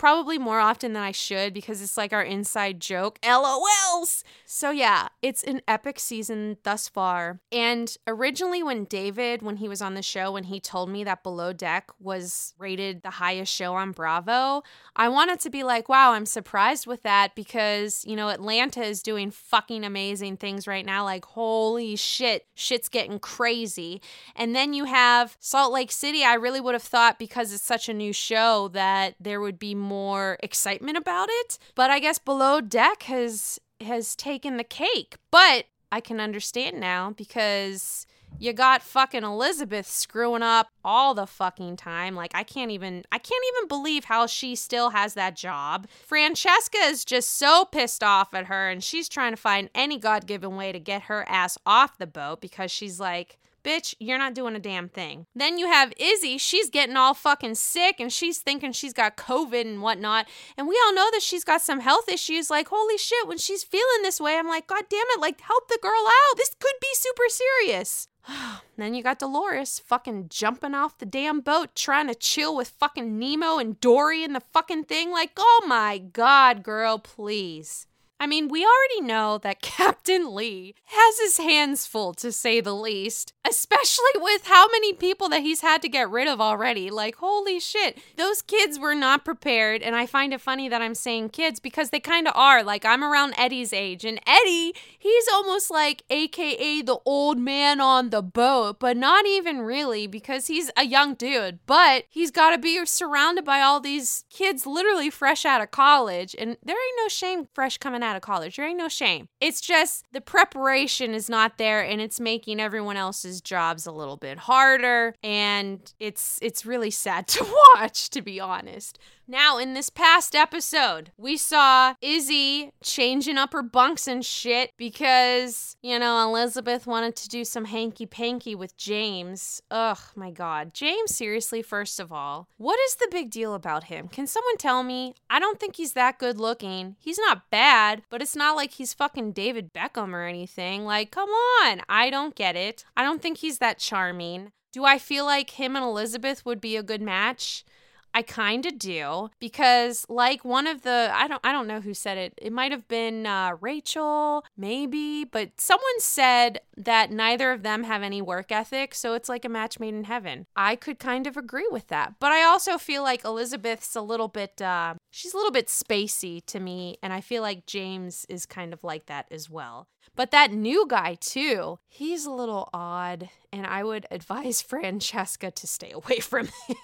probably 0.00 0.38
more 0.38 0.60
often 0.60 0.94
than 0.94 1.02
I 1.02 1.12
should 1.12 1.52
because 1.52 1.82
it's 1.82 1.98
like 1.98 2.14
our 2.14 2.22
inside 2.22 2.80
joke. 2.80 3.18
LOLs. 3.22 4.24
So 4.46 4.70
yeah, 4.70 5.08
it's 5.20 5.42
an 5.42 5.60
epic 5.68 6.00
season 6.00 6.56
thus 6.62 6.88
far. 6.88 7.40
And 7.52 7.94
originally 8.06 8.62
when 8.62 8.84
David 8.84 9.42
when 9.42 9.56
he 9.56 9.68
was 9.68 9.82
on 9.82 9.92
the 9.92 10.00
show 10.02 10.32
when 10.32 10.44
he 10.44 10.58
told 10.58 10.88
me 10.88 11.04
that 11.04 11.22
Below 11.22 11.52
Deck 11.52 11.90
was 12.00 12.54
rated 12.56 13.02
the 13.02 13.10
highest 13.10 13.54
show 13.54 13.74
on 13.74 13.92
Bravo, 13.92 14.62
I 14.96 15.10
wanted 15.10 15.38
to 15.40 15.50
be 15.50 15.64
like, 15.64 15.90
"Wow, 15.90 16.12
I'm 16.12 16.24
surprised 16.24 16.86
with 16.86 17.02
that 17.02 17.34
because, 17.34 18.02
you 18.06 18.16
know, 18.16 18.30
Atlanta 18.30 18.82
is 18.82 19.02
doing 19.02 19.30
fucking 19.30 19.84
amazing 19.84 20.38
things 20.38 20.66
right 20.66 20.86
now 20.86 21.04
like 21.04 21.26
holy 21.26 21.94
shit, 21.94 22.46
shit's 22.54 22.88
getting 22.88 23.18
crazy." 23.18 24.00
And 24.34 24.56
then 24.56 24.72
you 24.72 24.84
have 24.84 25.36
Salt 25.40 25.74
Lake 25.74 25.92
City. 25.92 26.24
I 26.24 26.34
really 26.34 26.60
would 26.60 26.74
have 26.74 26.82
thought 26.82 27.18
because 27.18 27.52
it's 27.52 27.62
such 27.62 27.90
a 27.90 27.94
new 27.94 28.14
show 28.14 28.68
that 28.68 29.16
there 29.20 29.42
would 29.42 29.58
be 29.58 29.74
more 29.90 30.38
excitement 30.40 30.96
about 30.96 31.28
it. 31.30 31.58
But 31.74 31.90
I 31.90 31.98
guess 31.98 32.18
Below 32.18 32.60
Deck 32.60 33.02
has 33.04 33.58
has 33.80 34.14
taken 34.14 34.56
the 34.56 34.64
cake. 34.64 35.16
But 35.30 35.64
I 35.90 36.00
can 36.00 36.20
understand 36.20 36.78
now 36.78 37.10
because 37.10 38.06
you 38.38 38.52
got 38.52 38.82
fucking 38.82 39.24
Elizabeth 39.24 39.86
screwing 39.86 40.42
up 40.42 40.68
all 40.84 41.14
the 41.14 41.26
fucking 41.26 41.76
time. 41.76 42.14
Like 42.14 42.30
I 42.34 42.44
can't 42.44 42.70
even 42.70 43.04
I 43.10 43.18
can't 43.18 43.44
even 43.56 43.68
believe 43.68 44.04
how 44.04 44.26
she 44.26 44.54
still 44.54 44.90
has 44.90 45.14
that 45.14 45.36
job. 45.36 45.88
Francesca 46.06 46.78
is 46.84 47.04
just 47.04 47.36
so 47.36 47.64
pissed 47.64 48.04
off 48.04 48.32
at 48.32 48.46
her 48.46 48.70
and 48.70 48.82
she's 48.84 49.08
trying 49.08 49.32
to 49.32 49.36
find 49.36 49.68
any 49.74 49.98
god-given 49.98 50.54
way 50.56 50.70
to 50.70 50.78
get 50.78 51.02
her 51.02 51.28
ass 51.28 51.58
off 51.66 51.98
the 51.98 52.06
boat 52.06 52.40
because 52.40 52.70
she's 52.70 53.00
like 53.00 53.39
Bitch, 53.62 53.94
you're 53.98 54.18
not 54.18 54.34
doing 54.34 54.56
a 54.56 54.60
damn 54.60 54.88
thing. 54.88 55.26
Then 55.34 55.58
you 55.58 55.66
have 55.66 55.92
Izzy. 55.98 56.38
She's 56.38 56.70
getting 56.70 56.96
all 56.96 57.14
fucking 57.14 57.56
sick 57.56 58.00
and 58.00 58.12
she's 58.12 58.38
thinking 58.38 58.72
she's 58.72 58.92
got 58.92 59.16
COVID 59.16 59.60
and 59.62 59.82
whatnot. 59.82 60.28
And 60.56 60.66
we 60.66 60.80
all 60.84 60.94
know 60.94 61.08
that 61.12 61.22
she's 61.22 61.44
got 61.44 61.60
some 61.60 61.80
health 61.80 62.08
issues. 62.08 62.50
Like, 62.50 62.68
holy 62.68 62.98
shit, 62.98 63.28
when 63.28 63.38
she's 63.38 63.64
feeling 63.64 64.02
this 64.02 64.20
way, 64.20 64.36
I'm 64.36 64.48
like, 64.48 64.66
God 64.66 64.84
damn 64.88 65.06
it, 65.10 65.20
like, 65.20 65.40
help 65.40 65.68
the 65.68 65.78
girl 65.82 66.06
out. 66.06 66.36
This 66.36 66.54
could 66.58 66.74
be 66.80 66.88
super 66.92 67.28
serious. 67.28 68.08
then 68.76 68.94
you 68.94 69.02
got 69.02 69.18
Dolores 69.18 69.78
fucking 69.78 70.28
jumping 70.28 70.74
off 70.74 70.98
the 70.98 71.06
damn 71.06 71.40
boat 71.40 71.74
trying 71.74 72.08
to 72.08 72.14
chill 72.14 72.56
with 72.56 72.68
fucking 72.68 73.18
Nemo 73.18 73.58
and 73.58 73.80
Dory 73.80 74.24
and 74.24 74.34
the 74.34 74.42
fucking 74.52 74.84
thing. 74.84 75.10
Like, 75.10 75.32
oh 75.36 75.64
my 75.66 75.98
god, 75.98 76.62
girl, 76.62 76.98
please. 76.98 77.86
I 78.20 78.26
mean, 78.26 78.48
we 78.48 78.66
already 78.66 79.00
know 79.00 79.38
that 79.38 79.62
Captain 79.62 80.34
Lee 80.34 80.74
has 80.84 81.18
his 81.18 81.38
hands 81.38 81.86
full, 81.86 82.12
to 82.14 82.30
say 82.30 82.60
the 82.60 82.74
least, 82.74 83.32
especially 83.48 84.04
with 84.16 84.46
how 84.46 84.68
many 84.68 84.92
people 84.92 85.30
that 85.30 85.40
he's 85.40 85.62
had 85.62 85.80
to 85.82 85.88
get 85.88 86.10
rid 86.10 86.28
of 86.28 86.38
already. 86.40 86.90
Like, 86.90 87.16
holy 87.16 87.58
shit, 87.58 87.98
those 88.16 88.42
kids 88.42 88.78
were 88.78 88.94
not 88.94 89.24
prepared. 89.24 89.82
And 89.82 89.96
I 89.96 90.04
find 90.04 90.34
it 90.34 90.40
funny 90.42 90.68
that 90.68 90.82
I'm 90.82 90.94
saying 90.94 91.30
kids 91.30 91.60
because 91.60 91.90
they 91.90 92.00
kind 92.00 92.28
of 92.28 92.34
are. 92.36 92.62
Like, 92.62 92.84
I'm 92.84 93.02
around 93.02 93.34
Eddie's 93.38 93.72
age, 93.72 94.04
and 94.04 94.20
Eddie, 94.26 94.74
he's 94.98 95.28
almost 95.32 95.70
like 95.70 96.02
AKA 96.10 96.82
the 96.82 96.98
old 97.06 97.38
man 97.38 97.80
on 97.80 98.10
the 98.10 98.22
boat, 98.22 98.78
but 98.78 98.98
not 98.98 99.26
even 99.26 99.62
really 99.62 100.06
because 100.06 100.48
he's 100.48 100.70
a 100.76 100.84
young 100.84 101.14
dude. 101.14 101.60
But 101.64 102.04
he's 102.10 102.30
got 102.30 102.50
to 102.50 102.58
be 102.58 102.84
surrounded 102.84 103.46
by 103.46 103.62
all 103.62 103.80
these 103.80 104.24
kids 104.28 104.66
literally 104.66 105.08
fresh 105.08 105.46
out 105.46 105.62
of 105.62 105.70
college. 105.70 106.36
And 106.38 106.58
there 106.62 106.76
ain't 106.76 106.98
no 106.98 107.08
shame 107.08 107.48
fresh 107.54 107.78
coming 107.78 108.02
out 108.02 108.09
out 108.10 108.16
of 108.16 108.22
college. 108.22 108.56
There 108.56 108.66
ain't 108.66 108.78
no 108.78 108.88
shame. 108.88 109.28
It's 109.40 109.60
just 109.60 110.04
the 110.12 110.20
preparation 110.20 111.14
is 111.14 111.30
not 111.30 111.58
there 111.58 111.82
and 111.82 112.00
it's 112.00 112.18
making 112.18 112.60
everyone 112.60 112.96
else's 112.96 113.40
jobs 113.40 113.86
a 113.86 113.92
little 113.92 114.16
bit 114.16 114.36
harder 114.38 115.14
and 115.22 115.80
it's 116.00 116.38
it's 116.42 116.66
really 116.66 116.90
sad 116.90 117.26
to 117.28 117.44
watch 117.76 118.10
to 118.10 118.22
be 118.22 118.40
honest. 118.40 118.98
Now, 119.30 119.58
in 119.58 119.74
this 119.74 119.90
past 119.90 120.34
episode, 120.34 121.12
we 121.16 121.36
saw 121.36 121.94
Izzy 122.02 122.72
changing 122.82 123.38
up 123.38 123.52
her 123.52 123.62
bunks 123.62 124.08
and 124.08 124.26
shit 124.26 124.72
because, 124.76 125.76
you 125.84 126.00
know, 126.00 126.28
Elizabeth 126.28 126.84
wanted 126.84 127.14
to 127.14 127.28
do 127.28 127.44
some 127.44 127.66
hanky 127.66 128.06
panky 128.06 128.56
with 128.56 128.76
James. 128.76 129.62
Ugh, 129.70 130.00
my 130.16 130.32
God. 130.32 130.74
James, 130.74 131.14
seriously, 131.14 131.62
first 131.62 132.00
of 132.00 132.10
all, 132.10 132.48
what 132.56 132.80
is 132.88 132.96
the 132.96 133.06
big 133.08 133.30
deal 133.30 133.54
about 133.54 133.84
him? 133.84 134.08
Can 134.08 134.26
someone 134.26 134.56
tell 134.56 134.82
me? 134.82 135.14
I 135.30 135.38
don't 135.38 135.60
think 135.60 135.76
he's 135.76 135.92
that 135.92 136.18
good 136.18 136.40
looking. 136.40 136.96
He's 136.98 137.20
not 137.20 137.50
bad, 137.50 138.02
but 138.10 138.22
it's 138.22 138.34
not 138.34 138.56
like 138.56 138.72
he's 138.72 138.94
fucking 138.94 139.30
David 139.30 139.72
Beckham 139.72 140.12
or 140.12 140.24
anything. 140.24 140.84
Like, 140.84 141.12
come 141.12 141.28
on. 141.28 141.82
I 141.88 142.10
don't 142.10 142.34
get 142.34 142.56
it. 142.56 142.84
I 142.96 143.04
don't 143.04 143.22
think 143.22 143.38
he's 143.38 143.58
that 143.58 143.78
charming. 143.78 144.50
Do 144.72 144.84
I 144.84 144.98
feel 144.98 145.24
like 145.24 145.50
him 145.50 145.76
and 145.76 145.84
Elizabeth 145.84 146.44
would 146.44 146.60
be 146.60 146.76
a 146.76 146.82
good 146.82 147.00
match? 147.00 147.64
I 148.12 148.22
kind 148.22 148.66
of 148.66 148.78
do 148.78 149.30
because 149.38 150.04
like 150.08 150.44
one 150.44 150.66
of 150.66 150.82
the 150.82 151.10
I 151.12 151.28
don't 151.28 151.40
I 151.44 151.52
don't 151.52 151.66
know 151.66 151.80
who 151.80 151.94
said 151.94 152.18
it. 152.18 152.34
It 152.40 152.52
might 152.52 152.72
have 152.72 152.88
been 152.88 153.26
uh, 153.26 153.56
Rachel, 153.60 154.44
maybe, 154.56 155.24
but 155.24 155.60
someone 155.60 156.00
said 156.00 156.60
that 156.76 157.10
neither 157.10 157.52
of 157.52 157.62
them 157.62 157.84
have 157.84 158.02
any 158.02 158.20
work 158.22 158.50
ethic, 158.50 158.94
so 158.94 159.14
it's 159.14 159.28
like 159.28 159.44
a 159.44 159.48
match 159.48 159.78
made 159.78 159.94
in 159.94 160.04
heaven. 160.04 160.46
I 160.56 160.76
could 160.76 160.98
kind 160.98 161.26
of 161.26 161.36
agree 161.36 161.68
with 161.70 161.88
that, 161.88 162.14
but 162.18 162.32
I 162.32 162.42
also 162.42 162.78
feel 162.78 163.02
like 163.02 163.24
Elizabeth's 163.24 163.94
a 163.94 164.02
little 164.02 164.28
bit 164.28 164.60
uh, 164.60 164.94
she's 165.10 165.34
a 165.34 165.36
little 165.36 165.52
bit 165.52 165.68
spacey 165.68 166.44
to 166.46 166.60
me, 166.60 166.98
and 167.02 167.12
I 167.12 167.20
feel 167.20 167.42
like 167.42 167.66
James 167.66 168.26
is 168.28 168.46
kind 168.46 168.72
of 168.72 168.82
like 168.82 169.06
that 169.06 169.26
as 169.30 169.48
well. 169.48 169.88
But 170.16 170.30
that 170.32 170.52
new 170.52 170.86
guy 170.88 171.16
too, 171.20 171.78
he's 171.86 172.26
a 172.26 172.32
little 172.32 172.68
odd, 172.72 173.30
and 173.52 173.66
I 173.66 173.84
would 173.84 174.06
advise 174.10 174.62
Francesca 174.70 175.50
to 175.50 175.66
stay 175.66 175.92
away 175.92 176.18
from 176.18 176.46
him. 176.46 176.76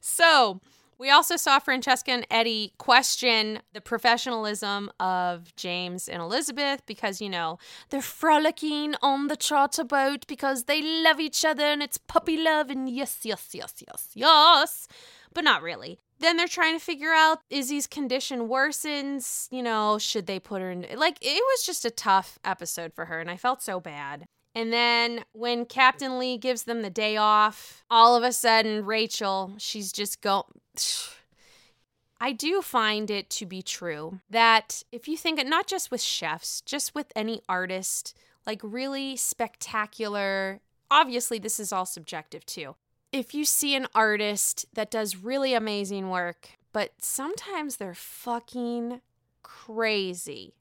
So, 0.00 0.60
we 0.98 1.10
also 1.10 1.36
saw 1.36 1.58
Francesca 1.58 2.12
and 2.12 2.26
Eddie 2.30 2.72
question 2.78 3.60
the 3.72 3.80
professionalism 3.80 4.90
of 5.00 5.54
James 5.56 6.08
and 6.08 6.22
Elizabeth 6.22 6.82
because, 6.86 7.20
you 7.20 7.28
know, 7.28 7.58
they're 7.90 8.00
frolicking 8.00 8.94
on 9.02 9.26
the 9.28 9.36
charter 9.36 9.84
boat 9.84 10.26
because 10.26 10.64
they 10.64 10.80
love 10.82 11.18
each 11.18 11.44
other 11.44 11.64
and 11.64 11.82
it's 11.82 11.98
puppy 11.98 12.36
love 12.36 12.70
and 12.70 12.88
yes, 12.88 13.20
yes, 13.24 13.50
yes, 13.52 13.82
yes, 13.86 14.10
yes. 14.14 14.88
But 15.32 15.44
not 15.44 15.62
really. 15.62 15.98
Then 16.20 16.36
they're 16.36 16.46
trying 16.46 16.78
to 16.78 16.84
figure 16.84 17.12
out 17.12 17.40
Izzy's 17.50 17.88
condition 17.88 18.48
worsens. 18.48 19.48
You 19.50 19.62
know, 19.62 19.98
should 19.98 20.26
they 20.26 20.38
put 20.38 20.62
her 20.62 20.70
in? 20.70 20.86
Like, 20.96 21.18
it 21.20 21.42
was 21.42 21.66
just 21.66 21.84
a 21.84 21.90
tough 21.90 22.38
episode 22.44 22.94
for 22.94 23.06
her, 23.06 23.18
and 23.20 23.30
I 23.30 23.36
felt 23.36 23.62
so 23.62 23.80
bad. 23.80 24.26
And 24.54 24.72
then 24.72 25.24
when 25.32 25.66
Captain 25.66 26.18
Lee 26.18 26.38
gives 26.38 26.62
them 26.62 26.82
the 26.82 26.90
day 26.90 27.16
off, 27.16 27.84
all 27.90 28.16
of 28.16 28.22
a 28.22 28.32
sudden, 28.32 28.84
Rachel, 28.84 29.54
she's 29.58 29.90
just 29.90 30.20
go. 30.20 30.46
I 32.20 32.32
do 32.32 32.62
find 32.62 33.10
it 33.10 33.28
to 33.30 33.44
be 33.44 33.60
true 33.60 34.20
that 34.30 34.82
if 34.92 35.08
you 35.08 35.16
think 35.16 35.38
it, 35.38 35.46
not 35.46 35.66
just 35.66 35.90
with 35.90 36.00
chefs, 36.00 36.60
just 36.62 36.94
with 36.94 37.12
any 37.14 37.42
artist, 37.48 38.16
like 38.46 38.60
really 38.62 39.16
spectacular, 39.16 40.60
obviously, 40.90 41.38
this 41.38 41.58
is 41.58 41.72
all 41.72 41.84
subjective 41.84 42.46
too. 42.46 42.76
If 43.12 43.34
you 43.34 43.44
see 43.44 43.74
an 43.74 43.88
artist 43.94 44.64
that 44.72 44.90
does 44.90 45.16
really 45.16 45.54
amazing 45.54 46.08
work, 46.08 46.50
but 46.72 46.92
sometimes 46.98 47.76
they're 47.76 47.94
fucking 47.94 49.00
crazy. 49.42 50.54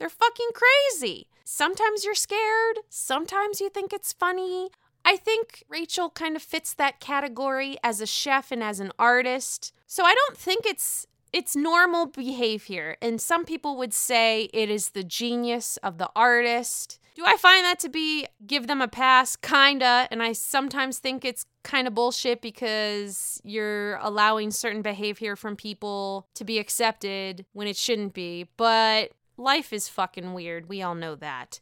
They're 0.00 0.08
fucking 0.08 0.48
crazy. 0.54 1.28
Sometimes 1.44 2.04
you're 2.04 2.14
scared, 2.14 2.78
sometimes 2.88 3.60
you 3.60 3.68
think 3.68 3.92
it's 3.92 4.14
funny. 4.14 4.70
I 5.04 5.16
think 5.16 5.62
Rachel 5.68 6.08
kind 6.08 6.36
of 6.36 6.42
fits 6.42 6.72
that 6.74 7.00
category 7.00 7.76
as 7.84 8.00
a 8.00 8.06
chef 8.06 8.50
and 8.50 8.62
as 8.62 8.80
an 8.80 8.92
artist. 8.98 9.72
So 9.86 10.04
I 10.04 10.14
don't 10.14 10.36
think 10.36 10.64
it's 10.64 11.06
it's 11.32 11.54
normal 11.54 12.06
behavior. 12.06 12.96
And 13.00 13.20
some 13.20 13.44
people 13.44 13.76
would 13.76 13.94
say 13.94 14.48
it 14.52 14.70
is 14.70 14.90
the 14.90 15.04
genius 15.04 15.76
of 15.78 15.98
the 15.98 16.10
artist. 16.16 16.98
Do 17.14 17.24
I 17.26 17.36
find 17.36 17.64
that 17.64 17.78
to 17.80 17.88
be 17.88 18.26
give 18.46 18.66
them 18.66 18.80
a 18.80 18.88
pass? 18.88 19.36
Kinda. 19.36 20.08
And 20.10 20.22
I 20.22 20.32
sometimes 20.32 20.98
think 20.98 21.24
it's 21.24 21.44
kind 21.62 21.86
of 21.86 21.94
bullshit 21.94 22.40
because 22.40 23.40
you're 23.44 23.96
allowing 23.96 24.50
certain 24.50 24.82
behavior 24.82 25.36
from 25.36 25.56
people 25.56 26.26
to 26.34 26.44
be 26.44 26.58
accepted 26.58 27.44
when 27.52 27.68
it 27.68 27.76
shouldn't 27.76 28.14
be. 28.14 28.48
But 28.56 29.12
life 29.40 29.72
is 29.72 29.88
fucking 29.88 30.32
weird. 30.32 30.68
We 30.68 30.82
all 30.82 30.94
know 30.94 31.14
that. 31.16 31.58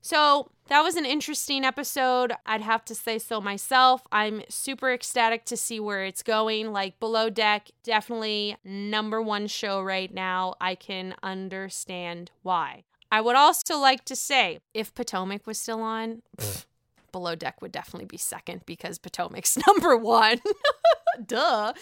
So 0.00 0.50
that 0.68 0.82
was 0.82 0.96
an 0.96 1.04
interesting 1.04 1.64
episode. 1.64 2.32
I'd 2.46 2.60
have 2.60 2.84
to 2.86 2.94
say 2.94 3.18
so 3.18 3.40
myself. 3.40 4.06
I'm 4.12 4.42
super 4.48 4.92
ecstatic 4.92 5.44
to 5.46 5.56
see 5.56 5.80
where 5.80 6.04
it's 6.04 6.22
going. 6.22 6.72
Like 6.72 7.00
Below 7.00 7.30
Deck, 7.30 7.70
definitely 7.82 8.56
number 8.64 9.20
one 9.20 9.46
show 9.46 9.82
right 9.82 10.12
now. 10.12 10.54
I 10.60 10.74
can 10.74 11.14
understand 11.22 12.30
why. 12.42 12.84
I 13.10 13.20
would 13.20 13.36
also 13.36 13.78
like 13.78 14.04
to 14.06 14.16
say 14.16 14.60
if 14.74 14.94
Potomac 14.94 15.46
was 15.46 15.58
still 15.58 15.80
on, 15.80 16.22
pff, 16.36 16.66
Below 17.10 17.34
Deck 17.34 17.60
would 17.62 17.72
definitely 17.72 18.06
be 18.06 18.18
second 18.18 18.62
because 18.66 18.98
Potomac's 18.98 19.58
number 19.66 19.96
one. 19.96 20.40
Duh. 21.26 21.72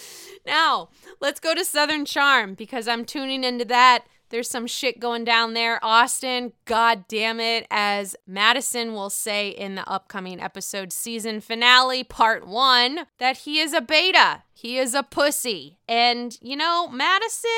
Now, 0.47 0.89
let's 1.21 1.41
go 1.41 1.55
to 1.55 1.65
Southern 1.65 2.05
Charm 2.05 2.55
because 2.55 2.89
I'm 2.89 3.05
tuning 3.05 3.45
into 3.45 3.65
that. 3.67 4.05
There's 4.29 4.51
some 4.51 4.67
shit 4.67 4.99
going 5.01 5.25
down 5.25 5.55
there. 5.55 5.79
Austin, 5.85 6.53
god 6.65 7.07
damn 7.09 7.41
it, 7.41 7.67
as 7.71 8.17
Madison 8.27 8.93
will 8.93 9.11
say 9.11 9.49
in 9.49 9.75
the 9.77 9.89
upcoming 9.89 10.41
episode 10.41 10.93
season 10.93 11.41
finale, 11.41 12.03
part 12.05 12.47
one, 12.47 13.07
that 13.19 13.39
he 13.39 13.61
is 13.61 13.73
a 13.73 13.81
beta. 13.81 14.43
He 14.53 14.79
is 14.79 14.95
a 14.95 15.03
pussy. 15.03 15.79
And, 15.89 16.37
you 16.41 16.57
know, 16.57 16.89
Madison, 16.89 17.51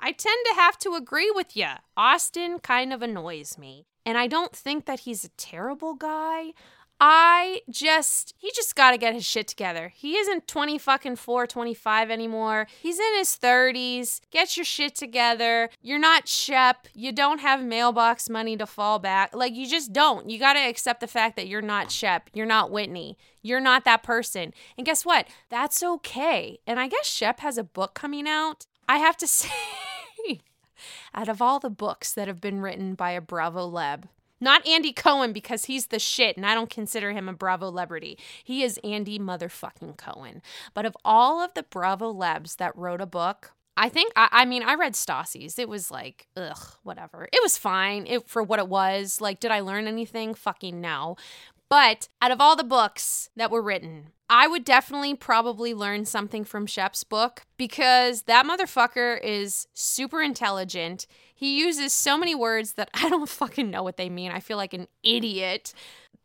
I 0.00 0.12
tend 0.12 0.38
to 0.48 0.54
have 0.56 0.78
to 0.78 0.94
agree 0.94 1.30
with 1.34 1.56
you. 1.56 1.68
Austin 1.96 2.58
kind 2.58 2.92
of 2.92 3.02
annoys 3.02 3.58
me. 3.58 3.86
And 4.04 4.16
I 4.16 4.26
don't 4.26 4.56
think 4.56 4.86
that 4.86 5.00
he's 5.00 5.24
a 5.24 5.30
terrible 5.36 5.94
guy. 5.94 6.52
I 7.00 7.62
just, 7.70 8.34
he 8.38 8.50
just 8.54 8.74
got 8.74 8.90
to 8.90 8.98
get 8.98 9.14
his 9.14 9.24
shit 9.24 9.46
together. 9.46 9.92
He 9.94 10.16
isn't 10.16 10.48
20 10.48 10.78
fucking 10.78 11.16
4, 11.16 11.46
25 11.46 12.10
anymore. 12.10 12.66
He's 12.82 12.98
in 12.98 13.16
his 13.16 13.36
30s. 13.36 14.20
Get 14.30 14.56
your 14.56 14.64
shit 14.64 14.96
together. 14.96 15.70
You're 15.80 16.00
not 16.00 16.26
Shep. 16.26 16.88
You 16.94 17.12
don't 17.12 17.38
have 17.38 17.62
mailbox 17.62 18.28
money 18.28 18.56
to 18.56 18.66
fall 18.66 18.98
back. 18.98 19.34
Like, 19.34 19.54
you 19.54 19.68
just 19.68 19.92
don't. 19.92 20.28
You 20.28 20.40
got 20.40 20.54
to 20.54 20.60
accept 20.60 21.00
the 21.00 21.06
fact 21.06 21.36
that 21.36 21.46
you're 21.46 21.62
not 21.62 21.92
Shep. 21.92 22.30
You're 22.34 22.46
not 22.46 22.72
Whitney. 22.72 23.16
You're 23.42 23.60
not 23.60 23.84
that 23.84 24.02
person. 24.02 24.52
And 24.76 24.84
guess 24.84 25.04
what? 25.04 25.28
That's 25.50 25.82
okay. 25.82 26.58
And 26.66 26.80
I 26.80 26.88
guess 26.88 27.06
Shep 27.06 27.40
has 27.40 27.58
a 27.58 27.64
book 27.64 27.94
coming 27.94 28.26
out. 28.26 28.66
I 28.88 28.98
have 28.98 29.16
to 29.18 29.26
say, 29.28 29.50
out 31.14 31.28
of 31.28 31.40
all 31.40 31.60
the 31.60 31.70
books 31.70 32.12
that 32.12 32.28
have 32.28 32.40
been 32.40 32.60
written 32.60 32.94
by 32.94 33.12
a 33.12 33.20
Bravo 33.20 33.70
Leb, 33.70 34.04
not 34.40 34.66
Andy 34.66 34.92
Cohen 34.92 35.32
because 35.32 35.64
he's 35.64 35.86
the 35.86 35.98
shit 35.98 36.36
and 36.36 36.44
I 36.44 36.54
don't 36.54 36.70
consider 36.70 37.12
him 37.12 37.28
a 37.28 37.32
Bravo 37.32 37.70
celebrity. 37.78 38.18
He 38.42 38.62
is 38.62 38.80
Andy 38.82 39.18
motherfucking 39.18 39.96
Cohen. 39.96 40.42
But 40.74 40.84
of 40.84 40.96
all 41.04 41.40
of 41.40 41.54
the 41.54 41.62
Bravo 41.62 42.12
Lebs 42.12 42.56
that 42.56 42.76
wrote 42.76 43.00
a 43.00 43.06
book, 43.06 43.52
I 43.76 43.88
think 43.88 44.12
I, 44.16 44.28
I 44.32 44.44
mean 44.44 44.64
I 44.64 44.74
read 44.74 44.94
Stassi's. 44.94 45.58
It 45.58 45.68
was 45.68 45.90
like 45.90 46.26
ugh, 46.36 46.58
whatever. 46.82 47.28
It 47.32 47.40
was 47.42 47.56
fine 47.56 48.06
it, 48.08 48.28
for 48.28 48.42
what 48.42 48.58
it 48.58 48.68
was. 48.68 49.20
Like, 49.20 49.38
did 49.38 49.52
I 49.52 49.60
learn 49.60 49.86
anything? 49.86 50.34
Fucking 50.34 50.80
no. 50.80 51.16
But 51.68 52.08
out 52.20 52.30
of 52.30 52.40
all 52.40 52.56
the 52.56 52.64
books 52.64 53.28
that 53.36 53.50
were 53.50 53.62
written, 53.62 54.08
I 54.30 54.48
would 54.48 54.64
definitely 54.64 55.14
probably 55.14 55.74
learn 55.74 56.06
something 56.06 56.44
from 56.44 56.66
Shep's 56.66 57.04
book 57.04 57.42
because 57.56 58.22
that 58.22 58.46
motherfucker 58.46 59.22
is 59.22 59.68
super 59.74 60.22
intelligent. 60.22 61.06
He 61.38 61.60
uses 61.60 61.92
so 61.92 62.18
many 62.18 62.34
words 62.34 62.72
that 62.72 62.90
I 62.92 63.08
don't 63.08 63.28
fucking 63.28 63.70
know 63.70 63.84
what 63.84 63.96
they 63.96 64.10
mean. 64.10 64.32
I 64.32 64.40
feel 64.40 64.56
like 64.56 64.74
an 64.74 64.88
idiot. 65.04 65.72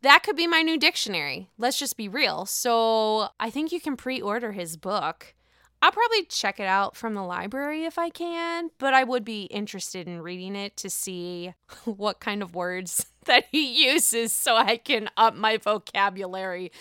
That 0.02 0.24
could 0.24 0.36
be 0.36 0.48
my 0.48 0.64
new 0.64 0.76
dictionary. 0.76 1.52
Let's 1.60 1.78
just 1.78 1.98
be 1.98 2.08
real. 2.08 2.48
So 2.48 3.28
I 3.40 3.52
think 3.52 3.72
you 3.72 3.80
can 3.80 3.96
pre 3.96 4.20
order 4.20 4.54
his 4.54 4.76
book. 4.76 5.36
I'll 5.84 5.92
probably 5.92 6.24
check 6.26 6.60
it 6.60 6.66
out 6.66 6.96
from 6.96 7.14
the 7.14 7.22
library 7.22 7.86
if 7.86 8.00
I 8.00 8.10
can, 8.10 8.72
but 8.80 8.96
I 8.96 9.04
would 9.04 9.24
be 9.24 9.44
interested 9.44 10.08
in 10.08 10.24
reading 10.24 10.56
it 10.56 10.76
to 10.78 10.90
see 10.90 11.54
what 11.86 12.20
kind 12.20 12.42
of 12.42 12.56
words 12.56 13.06
that 13.26 13.46
he 13.52 13.86
uses 13.86 14.34
so 14.34 14.56
I 14.56 14.78
can 14.78 15.12
up 15.16 15.36
my 15.36 15.58
vocabulary. 15.58 16.72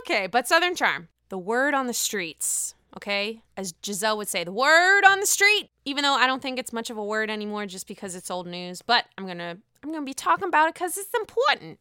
Okay, 0.00 0.28
but 0.28 0.46
Southern 0.46 0.76
Charm, 0.76 1.08
the 1.28 1.38
word 1.38 1.74
on 1.74 1.88
the 1.88 1.92
streets, 1.92 2.76
okay? 2.96 3.42
As 3.56 3.74
Giselle 3.84 4.16
would 4.16 4.28
say, 4.28 4.44
the 4.44 4.52
word 4.52 5.04
on 5.04 5.20
the 5.20 5.26
street, 5.26 5.70
even 5.84 6.02
though 6.02 6.14
I 6.14 6.26
don't 6.26 6.42
think 6.42 6.58
it's 6.58 6.72
much 6.72 6.90
of 6.90 6.96
a 6.96 7.04
word 7.04 7.30
anymore 7.30 7.66
just 7.66 7.86
because 7.86 8.14
it's 8.14 8.30
old 8.30 8.46
news, 8.46 8.82
but 8.82 9.04
I'm 9.16 9.24
going 9.24 9.38
to 9.38 9.58
I'm 9.82 9.90
going 9.90 10.02
to 10.02 10.10
be 10.10 10.14
talking 10.14 10.48
about 10.48 10.68
it 10.68 10.74
cuz 10.74 10.98
it's 10.98 11.14
important. 11.14 11.78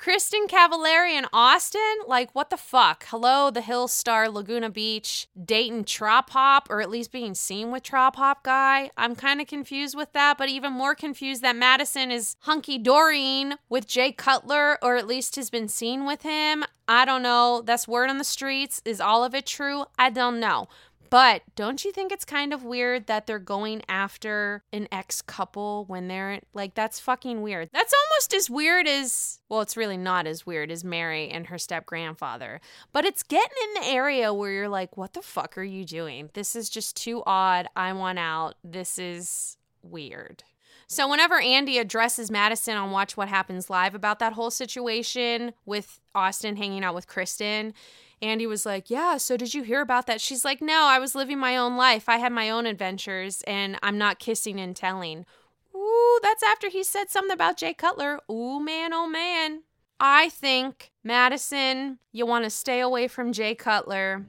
Kristin 0.00 0.48
Cavallari 0.48 1.12
in 1.12 1.26
Austin? 1.30 1.80
Like, 2.06 2.34
what 2.34 2.48
the 2.48 2.56
fuck? 2.56 3.04
Hello, 3.08 3.50
the 3.50 3.60
Hill 3.60 3.86
Star, 3.86 4.30
Laguna 4.30 4.70
Beach, 4.70 5.28
Dayton 5.44 5.84
Trop 5.84 6.30
Hop, 6.30 6.68
or 6.70 6.80
at 6.80 6.88
least 6.88 7.12
being 7.12 7.34
seen 7.34 7.70
with 7.70 7.82
Trop 7.82 8.16
Hop 8.16 8.42
guy. 8.42 8.90
I'm 8.96 9.14
kind 9.14 9.42
of 9.42 9.46
confused 9.46 9.94
with 9.94 10.14
that, 10.14 10.38
but 10.38 10.48
even 10.48 10.72
more 10.72 10.94
confused 10.94 11.42
that 11.42 11.54
Madison 11.54 12.10
is 12.10 12.36
hunky 12.40 12.78
Doreen 12.78 13.56
with 13.68 13.86
Jay 13.86 14.10
Cutler, 14.10 14.82
or 14.82 14.96
at 14.96 15.06
least 15.06 15.36
has 15.36 15.50
been 15.50 15.68
seen 15.68 16.06
with 16.06 16.22
him. 16.22 16.64
I 16.88 17.04
don't 17.04 17.22
know. 17.22 17.62
That's 17.62 17.86
word 17.86 18.08
on 18.08 18.16
the 18.16 18.24
streets. 18.24 18.80
Is 18.86 19.02
all 19.02 19.22
of 19.22 19.34
it 19.34 19.44
true? 19.44 19.84
I 19.98 20.08
don't 20.08 20.40
know. 20.40 20.68
But 21.10 21.42
don't 21.56 21.84
you 21.84 21.90
think 21.90 22.12
it's 22.12 22.24
kind 22.24 22.52
of 22.52 22.62
weird 22.64 23.08
that 23.08 23.26
they're 23.26 23.40
going 23.40 23.82
after 23.88 24.62
an 24.72 24.86
ex 24.92 25.20
couple 25.20 25.84
when 25.86 26.06
they're 26.06 26.40
like, 26.54 26.74
that's 26.74 27.00
fucking 27.00 27.42
weird. 27.42 27.68
That's 27.72 27.92
almost 27.92 28.32
as 28.32 28.48
weird 28.48 28.86
as, 28.86 29.40
well, 29.48 29.60
it's 29.60 29.76
really 29.76 29.96
not 29.96 30.28
as 30.28 30.46
weird 30.46 30.70
as 30.70 30.84
Mary 30.84 31.28
and 31.28 31.48
her 31.48 31.58
step 31.58 31.84
grandfather. 31.84 32.60
But 32.92 33.04
it's 33.04 33.24
getting 33.24 33.48
in 33.64 33.82
the 33.82 33.88
area 33.88 34.32
where 34.32 34.52
you're 34.52 34.68
like, 34.68 34.96
what 34.96 35.14
the 35.14 35.22
fuck 35.22 35.58
are 35.58 35.64
you 35.64 35.84
doing? 35.84 36.30
This 36.34 36.54
is 36.54 36.70
just 36.70 36.96
too 36.96 37.24
odd. 37.26 37.66
I 37.74 37.92
want 37.92 38.20
out. 38.20 38.54
This 38.62 38.96
is 38.96 39.56
weird. 39.82 40.44
So, 40.86 41.08
whenever 41.08 41.40
Andy 41.40 41.78
addresses 41.78 42.32
Madison 42.32 42.76
on 42.76 42.90
Watch 42.90 43.16
What 43.16 43.28
Happens 43.28 43.70
Live 43.70 43.94
about 43.94 44.18
that 44.18 44.32
whole 44.32 44.50
situation 44.50 45.52
with 45.64 46.00
Austin 46.16 46.56
hanging 46.56 46.82
out 46.82 46.96
with 46.96 47.06
Kristin, 47.06 47.74
Andy 48.22 48.46
was 48.46 48.66
like, 48.66 48.90
Yeah, 48.90 49.16
so 49.16 49.36
did 49.36 49.54
you 49.54 49.62
hear 49.62 49.80
about 49.80 50.06
that? 50.06 50.20
She's 50.20 50.44
like, 50.44 50.60
No, 50.60 50.82
I 50.84 50.98
was 50.98 51.14
living 51.14 51.38
my 51.38 51.56
own 51.56 51.76
life. 51.76 52.08
I 52.08 52.18
had 52.18 52.32
my 52.32 52.50
own 52.50 52.66
adventures 52.66 53.42
and 53.46 53.78
I'm 53.82 53.98
not 53.98 54.18
kissing 54.18 54.60
and 54.60 54.74
telling. 54.76 55.24
Ooh, 55.74 56.20
that's 56.22 56.42
after 56.42 56.68
he 56.68 56.82
said 56.82 57.10
something 57.10 57.32
about 57.32 57.56
Jay 57.56 57.74
Cutler. 57.74 58.20
Ooh, 58.30 58.60
man, 58.60 58.92
oh 58.92 59.08
man. 59.08 59.62
I 59.98 60.30
think, 60.30 60.92
Madison, 61.04 61.98
you 62.12 62.24
want 62.24 62.44
to 62.44 62.50
stay 62.50 62.80
away 62.80 63.06
from 63.06 63.32
Jay 63.32 63.54
Cutler. 63.54 64.24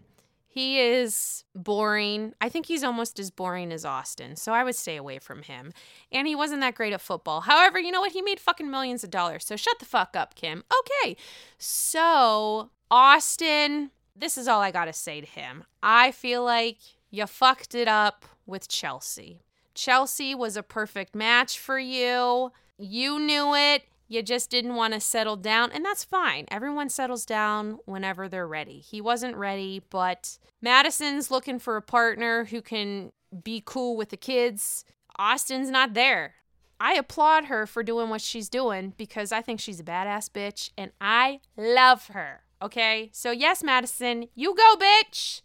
He 0.54 0.82
is 0.82 1.46
boring. 1.56 2.34
I 2.42 2.50
think 2.50 2.66
he's 2.66 2.84
almost 2.84 3.20
as 3.20 3.32
boring 3.32 3.72
as 3.72 3.86
Austin, 3.86 4.36
so 4.36 4.52
I 4.52 4.66
would 4.66 4.76
stay 4.76 4.98
away 4.98 5.18
from 5.18 5.44
him. 5.44 5.72
And 6.12 6.28
he 6.28 6.36
wasn't 6.36 6.60
that 6.60 6.76
great 6.76 6.92
at 6.92 7.00
football. 7.00 7.40
However, 7.40 7.80
you 7.80 7.90
know 7.90 8.02
what? 8.02 8.12
He 8.12 8.22
made 8.22 8.38
fucking 8.38 8.70
millions 8.70 9.02
of 9.06 9.12
dollars, 9.12 9.46
so 9.46 9.56
shut 9.56 9.80
the 9.80 9.86
fuck 9.86 10.14
up, 10.14 10.36
Kim. 10.36 10.66
Okay, 10.80 11.16
so 11.58 12.70
Austin, 12.92 13.92
this 14.14 14.38
is 14.38 14.50
all 14.50 14.60
I 14.60 14.72
got 14.72 14.86
to 14.86 14.94
say 14.94 15.22
to 15.22 15.28
him. 15.28 15.64
I 15.82 16.12
feel 16.12 16.44
like 16.44 16.80
you 17.10 17.28
fucked 17.28 17.74
it 17.74 17.88
up 17.88 18.26
with 18.46 18.68
Chelsea. 18.68 19.44
Chelsea 19.74 20.36
was 20.36 20.58
a 20.58 20.64
perfect 20.64 21.16
match 21.16 21.58
for 21.60 21.80
you. 21.80 22.52
You 22.78 23.20
knew 23.20 23.56
it. 23.56 23.84
You 24.12 24.22
just 24.22 24.50
didn't 24.50 24.76
want 24.76 24.94
to 24.94 25.00
settle 25.00 25.38
down, 25.38 25.72
and 25.72 25.86
that's 25.86 26.04
fine. 26.04 26.44
Everyone 26.52 26.90
settles 26.90 27.26
down 27.26 27.80
whenever 27.86 28.28
they're 28.28 28.46
ready. 28.46 28.80
He 28.80 29.00
wasn't 29.00 29.38
ready, 29.38 29.84
but 29.90 30.38
Madison's 30.62 31.32
looking 31.32 31.60
for 31.60 31.78
a 31.78 31.82
partner 31.82 32.44
who 32.44 32.62
can 32.62 33.14
be 33.42 33.64
cool 33.66 33.96
with 33.96 34.10
the 34.10 34.18
kids. 34.18 34.84
Austin's 35.18 35.70
not 35.70 35.94
there. 35.94 36.34
I 36.78 36.96
applaud 36.96 37.46
her 37.46 37.66
for 37.66 37.84
doing 37.84 38.10
what 38.10 38.20
she's 38.20 38.50
doing 38.50 38.94
because 38.98 39.32
I 39.32 39.42
think 39.42 39.62
she's 39.62 39.80
a 39.80 39.84
badass 39.86 40.30
bitch 40.30 40.72
and 40.78 40.92
I 41.00 41.40
love 41.56 42.08
her. 42.08 42.42
Okay, 42.62 43.12
so 43.14 43.32
yes, 43.32 43.64
Madison, 43.64 44.28
you 44.36 44.54
go, 44.54 44.76
bitch. 44.76 45.42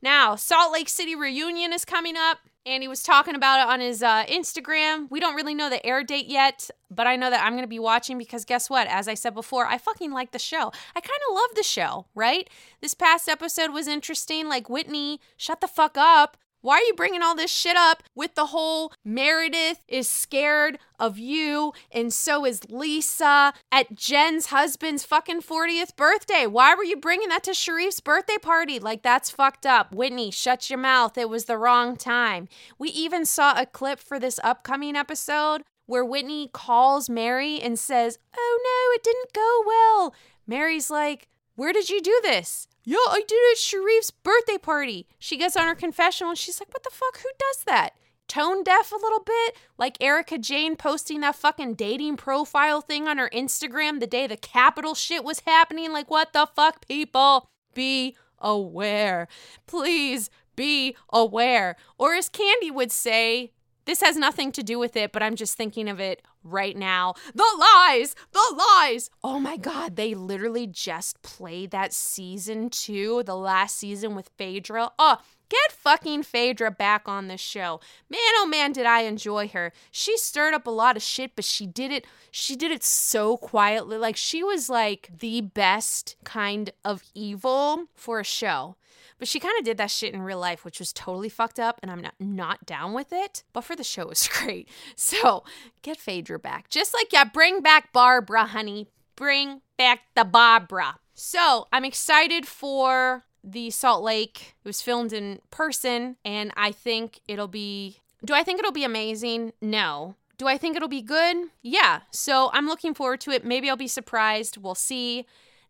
Now, 0.00 0.36
Salt 0.36 0.72
Lake 0.72 0.88
City 0.88 1.16
reunion 1.16 1.72
is 1.72 1.84
coming 1.84 2.16
up, 2.16 2.38
and 2.66 2.82
he 2.82 2.88
was 2.88 3.02
talking 3.02 3.36
about 3.36 3.60
it 3.60 3.72
on 3.72 3.80
his 3.80 4.02
uh, 4.02 4.24
Instagram. 4.26 5.08
We 5.08 5.20
don't 5.20 5.36
really 5.36 5.54
know 5.54 5.70
the 5.70 5.84
air 5.86 6.02
date 6.02 6.26
yet, 6.26 6.68
but 6.90 7.06
I 7.06 7.14
know 7.14 7.30
that 7.30 7.42
I'm 7.42 7.52
going 7.52 7.62
to 7.62 7.68
be 7.68 7.78
watching 7.78 8.18
because 8.18 8.44
guess 8.44 8.68
what? 8.68 8.88
As 8.88 9.06
I 9.06 9.14
said 9.14 9.34
before, 9.34 9.66
I 9.66 9.78
fucking 9.78 10.10
like 10.10 10.32
the 10.32 10.38
show. 10.40 10.72
I 10.94 11.00
kind 11.00 11.20
of 11.30 11.34
love 11.34 11.54
the 11.54 11.62
show, 11.62 12.06
right? 12.16 12.50
This 12.82 12.92
past 12.92 13.28
episode 13.28 13.70
was 13.70 13.86
interesting. 13.86 14.48
Like, 14.48 14.68
Whitney, 14.68 15.20
shut 15.36 15.60
the 15.60 15.68
fuck 15.68 15.96
up 15.96 16.36
Why 16.66 16.78
are 16.78 16.82
you 16.82 16.94
bringing 16.94 17.22
all 17.22 17.36
this 17.36 17.52
shit 17.52 17.76
up 17.76 18.02
with 18.16 18.34
the 18.34 18.46
whole 18.46 18.92
Meredith 19.04 19.84
is 19.86 20.08
scared 20.08 20.80
of 20.98 21.16
you 21.16 21.72
and 21.92 22.12
so 22.12 22.44
is 22.44 22.68
Lisa 22.68 23.54
at 23.70 23.94
Jen's 23.94 24.46
husband's 24.46 25.04
fucking 25.04 25.42
40th 25.42 25.94
birthday? 25.94 26.44
Why 26.44 26.74
were 26.74 26.82
you 26.82 26.96
bringing 26.96 27.28
that 27.28 27.44
to 27.44 27.52
Sharrieff's 27.52 28.00
birthday 28.00 28.38
party? 28.42 28.80
Like, 28.80 29.02
that's 29.04 29.30
fucked 29.30 29.64
up. 29.64 29.94
Whitney, 29.94 30.32
shut 30.32 30.68
your 30.68 30.80
mouth. 30.80 31.16
It 31.16 31.28
was 31.28 31.44
the 31.44 31.56
wrong 31.56 31.96
time. 31.96 32.48
We 32.80 32.88
even 32.88 33.26
saw 33.26 33.54
a 33.56 33.64
clip 33.64 34.00
for 34.00 34.18
this 34.18 34.40
upcoming 34.42 34.96
episode 34.96 35.62
where 35.86 36.04
Whitney 36.04 36.50
calls 36.52 37.08
Mary 37.08 37.60
and 37.60 37.78
says, 37.78 38.18
Oh 38.36 38.58
no, 38.64 38.96
it 38.96 39.04
didn't 39.04 39.32
go 39.32 39.62
well. 39.64 40.14
Mary's 40.48 40.90
like, 40.90 41.28
Where 41.56 41.72
did 41.72 41.90
you 41.90 42.00
do 42.00 42.20
this? 42.22 42.68
Yeah, 42.84 42.98
I 43.08 43.22
did 43.26 43.34
it 43.34 43.58
at 43.58 43.58
Sharrieff's 43.58 44.10
birthday 44.12 44.58
party. 44.58 45.08
She 45.18 45.36
gets 45.36 45.56
on 45.56 45.66
her 45.66 45.74
confessional 45.74 46.30
and 46.30 46.38
she's 46.38 46.60
like, 46.60 46.72
What 46.72 46.84
the 46.84 46.90
fuck? 46.92 47.18
Who 47.18 47.30
does 47.38 47.64
that? 47.64 47.94
Tone 48.28 48.62
deaf 48.62 48.92
a 48.92 48.96
little 48.96 49.22
bit? 49.24 49.56
Like 49.78 49.96
Erika 50.00 50.38
Jayne 50.38 50.76
posting 50.76 51.20
that 51.20 51.36
fucking 51.36 51.74
dating 51.74 52.16
profile 52.16 52.80
thing 52.80 53.08
on 53.08 53.18
her 53.18 53.30
Instagram 53.32 54.00
the 54.00 54.06
day 54.06 54.26
the 54.26 54.36
Capitol 54.36 54.94
shit 54.94 55.24
was 55.24 55.40
happening. 55.40 55.92
Like, 55.92 56.10
what 56.10 56.32
the 56.32 56.46
fuck, 56.54 56.86
people? 56.86 57.48
Be 57.74 58.16
aware. 58.38 59.28
Please 59.66 60.30
be 60.56 60.96
aware. 61.10 61.76
Or 61.98 62.14
as 62.14 62.28
Kandi 62.28 62.72
would 62.72 62.92
say, 62.92 63.52
this 63.86 64.02
has 64.02 64.16
nothing 64.16 64.52
to 64.52 64.62
do 64.62 64.78
with 64.78 64.96
it, 64.96 65.12
but 65.12 65.22
I'm 65.22 65.36
just 65.36 65.56
thinking 65.56 65.88
of 65.88 65.98
it 66.00 66.22
right 66.44 66.76
now. 66.76 67.14
The 67.34 67.46
lies! 67.58 68.14
The 68.32 68.54
lies! 68.56 69.10
Oh 69.24 69.38
my 69.38 69.56
God, 69.56 69.96
they 69.96 70.14
literally 70.14 70.66
just 70.66 71.22
played 71.22 71.70
that 71.70 71.92
season 71.92 72.68
two, 72.68 73.22
the 73.24 73.36
last 73.36 73.76
season 73.76 74.14
with 74.14 74.30
Phaedra. 74.36 74.90
Oh, 74.98 75.18
get 75.48 75.72
fucking 75.72 76.24
Phaedra 76.24 76.72
back 76.72 77.08
on 77.08 77.28
the 77.28 77.36
show. 77.36 77.80
Man, 78.10 78.20
oh 78.36 78.46
man, 78.46 78.72
did 78.72 78.86
I 78.86 79.02
enjoy 79.02 79.48
her. 79.48 79.72
She 79.90 80.16
stirred 80.18 80.54
up 80.54 80.66
a 80.66 80.70
lot 80.70 80.96
of 80.96 81.02
shit, 81.02 81.36
but 81.36 81.44
she 81.44 81.66
did 81.66 81.92
it, 81.92 82.06
she 82.30 82.56
did 82.56 82.72
it 82.72 82.84
so 82.84 83.36
quietly. 83.36 83.98
Like, 83.98 84.16
she 84.16 84.42
was 84.42 84.68
like 84.68 85.10
the 85.18 85.40
best 85.40 86.16
kind 86.24 86.70
of 86.84 87.04
evil 87.14 87.86
for 87.94 88.20
a 88.20 88.24
show. 88.24 88.76
But 89.18 89.28
she 89.28 89.40
kind 89.40 89.58
of 89.58 89.64
did 89.64 89.78
that 89.78 89.90
shit 89.90 90.12
in 90.12 90.22
real 90.22 90.38
life, 90.38 90.64
which 90.64 90.78
was 90.78 90.92
totally 90.92 91.28
fucked 91.28 91.58
up, 91.58 91.80
and 91.82 91.90
I'm 91.90 92.00
not 92.00 92.14
not 92.20 92.66
down 92.66 92.92
with 92.92 93.12
it. 93.12 93.44
But 93.52 93.62
for 93.62 93.74
the 93.76 93.84
show, 93.84 94.02
it 94.04 94.08
was 94.08 94.28
great. 94.28 94.68
So 94.94 95.44
get 95.82 95.98
Phaedra 95.98 96.38
back, 96.38 96.68
just 96.68 96.94
like 96.94 97.12
yeah, 97.12 97.24
bring 97.24 97.60
back 97.60 97.92
Barbara, 97.92 98.46
honey. 98.46 98.88
Bring 99.14 99.62
back 99.78 100.00
the 100.14 100.24
Barbara. 100.24 100.96
So 101.14 101.66
I'm 101.72 101.84
excited 101.84 102.46
for 102.46 103.24
the 103.42 103.70
Salt 103.70 104.02
Lake. 104.02 104.54
It 104.62 104.68
was 104.68 104.82
filmed 104.82 105.12
in 105.12 105.40
person, 105.50 106.16
and 106.24 106.52
I 106.56 106.72
think 106.72 107.20
it'll 107.26 107.48
be. 107.48 108.00
Do 108.24 108.34
I 108.34 108.42
think 108.42 108.58
it'll 108.58 108.72
be 108.72 108.84
amazing? 108.84 109.52
No. 109.62 110.16
Do 110.38 110.46
I 110.46 110.58
think 110.58 110.76
it'll 110.76 110.88
be 110.88 111.02
good? 111.02 111.36
Yeah. 111.62 112.00
So 112.10 112.50
I'm 112.52 112.66
looking 112.66 112.92
forward 112.92 113.20
to 113.22 113.30
it. 113.30 113.44
Maybe 113.44 113.70
I'll 113.70 113.76
be 113.76 113.88
surprised. 113.88 114.58
We'll 114.58 114.74
see. 114.74 115.24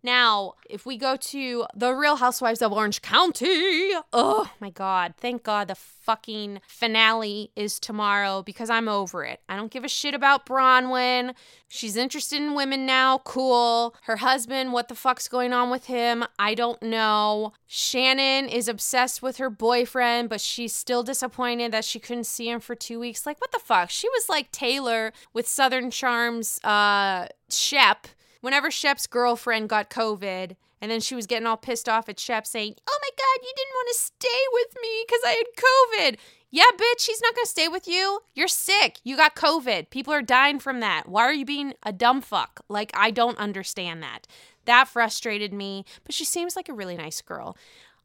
Now, 0.07 0.53
if 0.71 0.87
we 0.87 0.97
go 0.97 1.17
to 1.17 1.67
The 1.75 1.93
Real 1.93 2.15
Housewives 2.15 2.63
of 2.63 2.73
Orange 2.73 3.03
County, 3.03 3.91
oh 4.13 4.49
my 4.61 4.71
God, 4.71 5.15
thank 5.19 5.43
God 5.43 5.67
the 5.67 5.75
fucking 5.75 6.61
finale 6.69 7.51
is 7.57 7.81
tomorrow 7.81 8.41
because 8.41 8.71
I'm 8.71 8.87
over 8.89 9.25
it. 9.25 9.41
I 9.49 9.57
don't 9.57 9.73
give 9.73 9.83
a 9.83 9.89
shit 9.89 10.15
about 10.15 10.47
Braunwyn. 10.47 11.35
She's 11.67 11.97
interested 11.97 12.41
in 12.41 12.55
women 12.55 12.87
now, 12.87 13.19
cool. 13.19 13.97
Her 14.03 14.19
husband, 14.19 14.73
what 14.73 14.87
the 14.87 14.95
fuck's 14.95 15.27
going 15.27 15.53
on 15.53 15.71
with 15.71 15.87
him? 15.87 16.25
I 16.39 16.55
don't 16.55 16.81
know. 16.81 17.53
Shannon 17.67 18.49
is 18.49 18.69
obsessed 18.69 19.23
with 19.23 19.39
her 19.39 19.51
boyfriend, 19.51 20.29
but 20.29 20.41
she's 20.41 20.73
still 20.73 21.03
disappointed 21.03 21.73
that 21.73 21.85
she 21.85 21.99
couldn't 21.99 22.29
see 22.29 22.49
him 22.49 22.61
for 22.61 22.77
two 22.77 23.01
weeks. 23.01 23.27
Like, 23.27 23.41
what 23.41 23.51
the 23.51 23.59
fuck? 23.59 23.91
She 23.91 24.09
was 24.11 24.29
like 24.29 24.53
Taylor 24.53 25.13
with 25.33 25.49
Southern 25.49 25.91
Charms, 25.91 26.61
uh, 26.63 27.27
Shep 27.51 28.07
whenever 28.47 28.71
Shep's 28.71 29.09
girlfriend 29.09 29.69
got 29.69 29.91
COVID, 29.91 30.55
and 30.81 30.89
then 30.89 31.01
she 31.01 31.17
was 31.17 31.27
getting 31.27 31.49
all 31.49 31.57
pissed 31.57 31.89
off 31.89 32.09
at 32.09 32.21
Shep 32.21 32.47
saying, 32.47 32.77
Oh 32.89 32.99
my 33.03 33.09
God, 33.19 33.45
you 33.45 33.53
didn't 33.57 33.75
want 33.75 33.89
to 33.91 33.99
stay 33.99 34.43
with 34.53 34.77
me 34.81 35.05
because 35.05 35.21
I 35.27 35.31
had 35.31 36.15
COVID. 36.15 36.19
Yeah, 36.53 36.63
bitch, 36.77 37.07
he's 37.09 37.21
not 37.21 37.35
going 37.35 37.45
to 37.45 37.51
stay 37.51 37.67
with 37.67 37.89
you. 37.89 38.21
You're 38.37 38.47
sick. 38.47 39.01
You 39.03 39.17
got 39.17 39.35
COVID. 39.35 39.91
People 39.91 40.13
are 40.13 40.23
dying 40.23 40.61
from 40.61 40.79
that. 40.79 41.09
Why 41.09 41.25
are 41.25 41.35
you 41.35 41.45
being 41.45 41.75
a 41.83 41.93
dumb 41.93 42.21
fuck? 42.21 42.61
Like, 42.69 42.93
I 42.95 43.11
don't 43.11 43.37
understand 43.37 44.01
that. 44.05 44.29
That 44.65 44.87
frustrated 44.87 45.53
me, 45.53 45.85
but 46.05 46.15
she 46.15 46.25
seems 46.25 46.55
like 46.55 46.69
a 46.69 46.73
really 46.73 46.97
nice 46.97 47.21
girl. 47.23 47.57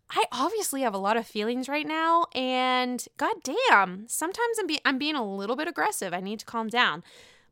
I 0.10 0.24
obviously 0.32 0.82
have 0.82 0.96
a 0.96 0.98
lot 0.98 1.18
of 1.18 1.28
feelings 1.28 1.70
right 1.70 1.88
now, 1.88 2.26
and 2.34 3.06
goddamn, 3.18 4.06
sometimes 4.08 4.58
I'm, 4.60 4.66
be- 4.66 4.82
I'm 4.86 4.98
being 4.98 5.16
a 5.16 5.24
little 5.24 5.56
bit 5.56 5.68
aggressive. 5.68 6.16
I 6.16 6.20
need 6.20 6.40
to 6.40 6.46
calm 6.46 6.68
down. 6.68 7.04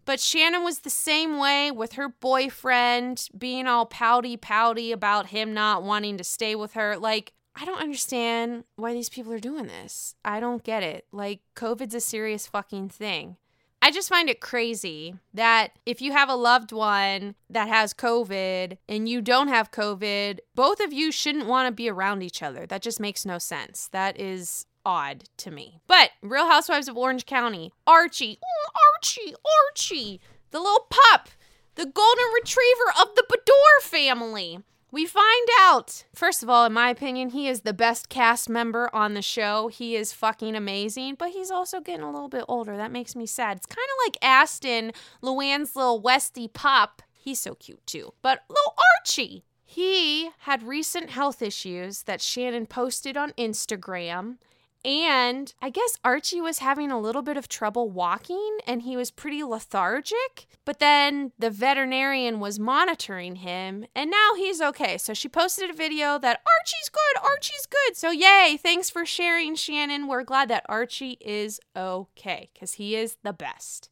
But 0.09 0.19
Shannon 0.19 0.63
was 0.63 0.79
the 0.79 0.89
same 0.89 1.37
way 1.37 1.69
with 1.69 1.93
her 1.93 2.09
boyfriend 2.09 3.29
being 3.37 3.67
all 3.67 3.85
pouty 3.85 4.37
pouty 4.37 4.91
about 4.91 5.27
him 5.27 5.53
not 5.53 5.83
wanting 5.83 6.17
to 6.17 6.23
stay 6.23 6.55
with 6.55 6.73
her. 6.73 6.97
Like, 6.97 7.33
I 7.55 7.63
don't 7.63 7.79
understand 7.79 8.63
why 8.75 8.93
these 8.93 9.09
people 9.09 9.31
are 9.33 9.39
doing 9.39 9.67
this. 9.67 10.15
I 10.25 10.39
don't 10.39 10.63
get 10.63 10.81
it. 10.81 11.05
Like, 11.11 11.41
COVID's 11.55 11.93
a 11.93 12.01
serious 12.01 12.47
fucking 12.47 12.89
thing. 12.89 13.37
I 13.83 13.91
just 13.91 14.09
find 14.09 14.31
it 14.31 14.41
crazy 14.41 15.13
that 15.35 15.73
if 15.85 16.01
you 16.01 16.11
have 16.11 16.27
a 16.27 16.33
loved 16.33 16.71
one 16.71 17.35
that 17.47 17.67
has 17.67 17.93
COVID 17.93 18.79
and 18.89 19.07
you 19.07 19.21
don't 19.21 19.49
have 19.49 19.69
COVID, 19.69 20.39
both 20.55 20.79
of 20.79 20.91
you 20.91 21.11
shouldn't 21.11 21.45
want 21.45 21.67
to 21.67 21.71
be 21.71 21.87
around 21.87 22.23
each 22.23 22.41
other. 22.41 22.65
That 22.65 22.81
just 22.81 22.99
makes 22.99 23.27
no 23.27 23.37
sense. 23.37 23.87
That 23.89 24.19
is 24.19 24.65
odd 24.89 25.25
to 25.37 25.51
me. 25.51 25.79
But 25.85 26.09
Real 26.23 26.47
Housewives 26.47 26.87
of 26.87 26.97
Orange 26.97 27.27
County, 27.27 27.71
Archie, 27.85 28.39
oh, 28.43 28.71
Archie, 28.95 29.35
Archie, 29.67 30.19
the 30.49 30.59
little 30.59 30.87
pup, 30.89 31.29
the 31.75 31.85
golden 31.85 32.25
retriever 32.33 32.91
of 32.99 33.13
the 33.15 33.23
Beador 33.29 33.83
family. 33.83 34.59
We 34.91 35.05
find 35.05 35.47
out, 35.59 36.05
first 36.15 36.41
of 36.41 36.49
all, 36.49 36.65
in 36.65 36.73
my 36.73 36.89
opinion, 36.89 37.29
he 37.29 37.47
is 37.47 37.61
the 37.61 37.73
best 37.73 38.09
cast 38.09 38.49
member 38.49 38.89
on 38.91 39.13
the 39.13 39.21
show. 39.21 39.67
He 39.67 39.95
is 39.95 40.11
fucking 40.11 40.55
amazing, 40.55 41.17
but 41.19 41.29
he's 41.29 41.51
also 41.51 41.79
getting 41.79 42.03
a 42.03 42.11
little 42.11 42.27
bit 42.27 42.45
older. 42.47 42.75
That 42.75 42.91
makes 42.91 43.15
me 43.15 43.27
sad. 43.27 43.57
It's 43.57 43.67
kind 43.67 43.77
of 43.77 44.07
like 44.07 44.17
Aston, 44.23 44.91
Luann's 45.21 45.75
little 45.75 46.01
Westy 46.01 46.47
pup. 46.47 47.03
He's 47.13 47.39
so 47.39 47.53
cute 47.53 47.85
too. 47.85 48.13
But 48.23 48.41
little 48.49 48.73
Archie, 48.97 49.43
he 49.63 50.31
had 50.39 50.63
recent 50.63 51.11
health 51.11 51.43
issues 51.43 52.01
that 52.03 52.21
Shannon 52.21 52.65
posted 52.65 53.15
on 53.15 53.33
Instagram. 53.33 54.37
And 54.85 55.53
I 55.61 55.69
guess 55.69 55.97
Archie 56.05 56.39
was 56.39 56.59
having 56.59 56.89
a 56.89 56.99
little 56.99 57.21
bit 57.21 57.35
of 57.35 57.49
trouble 57.49 57.89
walking 57.89 58.59
and 58.65 58.83
he 58.83 58.95
was 58.95 59.11
pretty 59.11 59.43
lethargic. 59.43 60.47
But 60.63 60.79
then 60.79 61.33
the 61.37 61.49
veterinarian 61.49 62.39
was 62.39 62.59
monitoring 62.59 63.37
him 63.37 63.85
and 63.93 64.09
now 64.09 64.35
he's 64.37 64.61
okay. 64.61 64.97
So 64.97 65.13
she 65.13 65.27
posted 65.27 65.69
a 65.69 65.73
video 65.73 66.17
that 66.19 66.41
Archie's 66.59 66.89
good, 66.89 67.23
Archie's 67.23 67.65
good. 67.65 67.97
So 67.97 68.11
yay, 68.11 68.57
thanks 68.61 68.89
for 68.89 69.05
sharing, 69.05 69.55
Shannon. 69.55 70.07
We're 70.07 70.23
glad 70.23 70.49
that 70.49 70.65
Archie 70.69 71.17
is 71.19 71.59
okay 71.75 72.49
because 72.53 72.73
he 72.73 72.95
is 72.95 73.17
the 73.21 73.33
best. 73.33 73.89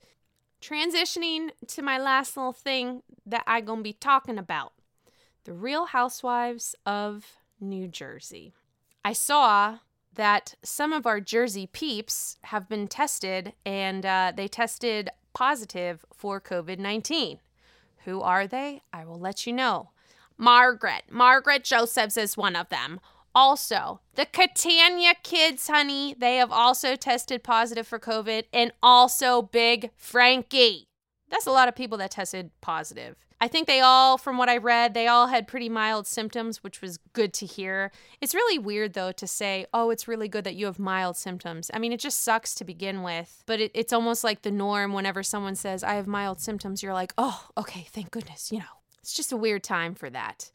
Transitioning 0.62 1.50
to 1.68 1.82
my 1.82 2.00
last 2.00 2.38
little 2.38 2.54
thing 2.54 3.04
that 3.26 3.44
I'm 3.46 3.66
going 3.66 3.80
to 3.80 3.84
be 3.84 3.94
talking 3.94 4.38
about 4.38 4.74
the 5.44 5.54
Real 5.54 5.86
Housewives 5.86 6.76
of 6.86 7.26
New 7.60 7.88
Jersey. 7.88 8.54
I 9.06 9.14
saw 9.14 9.80
that 10.18 10.56
some 10.62 10.92
of 10.92 11.06
our 11.08 11.22
Jersey 11.22 11.66
peeps 11.66 12.38
have 12.44 12.68
been 12.68 12.88
tested 12.88 13.54
and 13.66 14.06
uh, 14.06 14.34
they 14.36 14.48
tested 14.48 15.10
positive 15.34 16.06
for 16.14 16.42
COVID 16.42 16.80
19. 16.80 17.40
Who 18.06 18.22
are 18.22 18.48
they? 18.48 18.82
I 18.92 19.06
will 19.06 19.20
let 19.20 19.48
you 19.48 19.54
know. 19.54 19.92
Margaret. 20.38 21.04
Margaret 21.10 21.64
Josephs 21.64 22.18
is 22.18 22.38
one 22.38 22.56
of 22.56 22.70
them. 22.70 23.00
Also, 23.34 24.00
the 24.16 24.26
Catania 24.26 25.14
kids, 25.24 25.68
honey, 25.68 26.16
they 26.18 26.38
have 26.38 26.52
also 26.52 26.96
tested 26.96 27.44
positive 27.44 27.86
for 27.88 28.00
COVID, 28.00 28.46
and 28.52 28.72
also 28.82 29.44
Big 29.44 29.92
Frankie. 29.96 30.87
That's 31.30 31.48
a 31.48 31.52
lot 31.52 31.68
of 31.68 31.76
people 31.76 31.98
that 31.98 32.12
tested 32.12 32.52
positive. 32.62 33.18
I 33.40 33.48
think 33.48 33.68
they 33.68 33.82
all, 33.82 34.18
from 34.18 34.38
what 34.38 34.50
I 34.50 34.58
read, 34.58 34.94
they 34.94 35.08
all 35.08 35.28
had 35.28 35.48
pretty 35.48 35.70
mild 35.70 36.08
symptoms, 36.08 36.64
which 36.64 36.82
was 36.82 36.98
good 37.14 37.34
to 37.36 37.46
hear. 37.46 37.92
It's 38.20 38.34
really 38.34 38.58
weird, 38.58 38.94
though, 38.94 39.12
to 39.12 39.28
say, 39.28 39.68
oh, 39.74 39.92
it's 39.92 40.08
really 40.08 40.28
good 40.28 40.44
that 40.46 40.56
you 40.56 40.66
have 40.66 40.80
mild 40.80 41.18
symptoms. 41.18 41.70
I 41.72 41.78
mean, 41.78 41.92
it 41.92 42.00
just 42.00 42.24
sucks 42.24 42.56
to 42.56 42.64
begin 42.64 43.04
with, 43.04 43.44
but 43.46 43.60
it, 43.60 43.72
it's 43.76 43.94
almost 43.94 44.24
like 44.24 44.42
the 44.42 44.52
norm 44.52 44.94
whenever 44.94 45.22
someone 45.22 45.56
says, 45.56 45.84
I 45.84 45.94
have 45.94 46.08
mild 46.08 46.42
symptoms, 46.42 46.82
you're 46.82 46.94
like, 46.94 47.14
oh, 47.18 47.48
okay, 47.58 47.86
thank 47.92 48.10
goodness, 48.10 48.52
you 48.52 48.60
know. 48.60 48.66
It's 49.02 49.14
just 49.14 49.32
a 49.32 49.38
weird 49.38 49.64
time 49.64 49.94
for 49.94 50.10
that. 50.10 50.50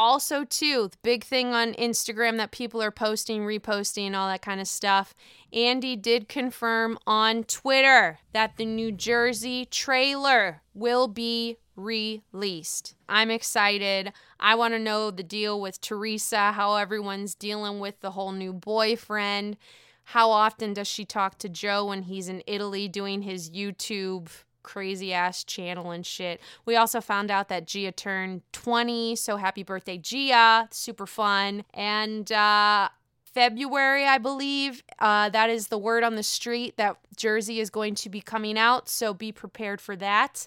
Also, 0.00 0.44
too, 0.44 0.86
the 0.92 0.96
big 1.02 1.24
thing 1.24 1.48
on 1.48 1.74
Instagram 1.74 2.36
that 2.36 2.52
people 2.52 2.80
are 2.80 2.92
posting, 2.92 3.42
reposting, 3.42 4.14
all 4.14 4.28
that 4.28 4.42
kind 4.42 4.60
of 4.60 4.68
stuff. 4.68 5.12
Andy 5.52 5.96
did 5.96 6.28
confirm 6.28 6.96
on 7.04 7.42
Twitter 7.42 8.20
that 8.32 8.56
the 8.58 8.64
New 8.64 8.92
Jersey 8.92 9.66
trailer 9.66 10.62
will 10.72 11.08
be 11.08 11.56
released. 11.74 12.94
I'm 13.08 13.28
excited. 13.28 14.12
I 14.38 14.54
want 14.54 14.74
to 14.74 14.78
know 14.78 15.10
the 15.10 15.24
deal 15.24 15.60
with 15.60 15.80
Teresa, 15.80 16.52
how 16.52 16.76
everyone's 16.76 17.34
dealing 17.34 17.80
with 17.80 18.00
the 18.00 18.12
whole 18.12 18.30
new 18.30 18.52
boyfriend, 18.52 19.56
How 20.04 20.30
often 20.30 20.72
does 20.72 20.88
she 20.88 21.04
talk 21.04 21.36
to 21.38 21.50
Joe 21.50 21.84
when 21.86 22.04
he's 22.04 22.28
in 22.30 22.42
Italy 22.46 22.88
doing 22.88 23.22
his 23.22 23.50
YouTube 23.50 24.28
crazy 24.68 25.14
ass 25.14 25.44
channel 25.44 25.90
and 25.90 26.04
shit? 26.04 26.40
We 26.66 26.76
also 26.76 27.00
found 27.00 27.30
out 27.30 27.48
that 27.48 27.66
Gia 27.66 27.90
turned 27.90 28.42
20, 28.52 29.16
so 29.16 29.38
happy 29.38 29.62
birthday, 29.62 29.96
Gia. 29.96 30.68
Super 30.70 31.06
fun. 31.06 31.64
And 31.72 32.30
uh, 32.30 32.90
February, 33.24 34.04
I 34.06 34.18
believe. 34.18 34.82
Uh, 34.98 35.30
that 35.30 35.48
is 35.48 35.68
the 35.68 35.78
word 35.78 36.04
on 36.04 36.16
the 36.16 36.22
street 36.22 36.76
that 36.76 36.98
Jersey 37.16 37.60
is 37.60 37.70
going 37.70 37.94
to 37.96 38.10
be 38.10 38.20
coming 38.20 38.58
out, 38.58 38.88
so 38.90 39.14
be 39.14 39.32
prepared 39.32 39.80
for 39.80 39.96
that. 39.96 40.46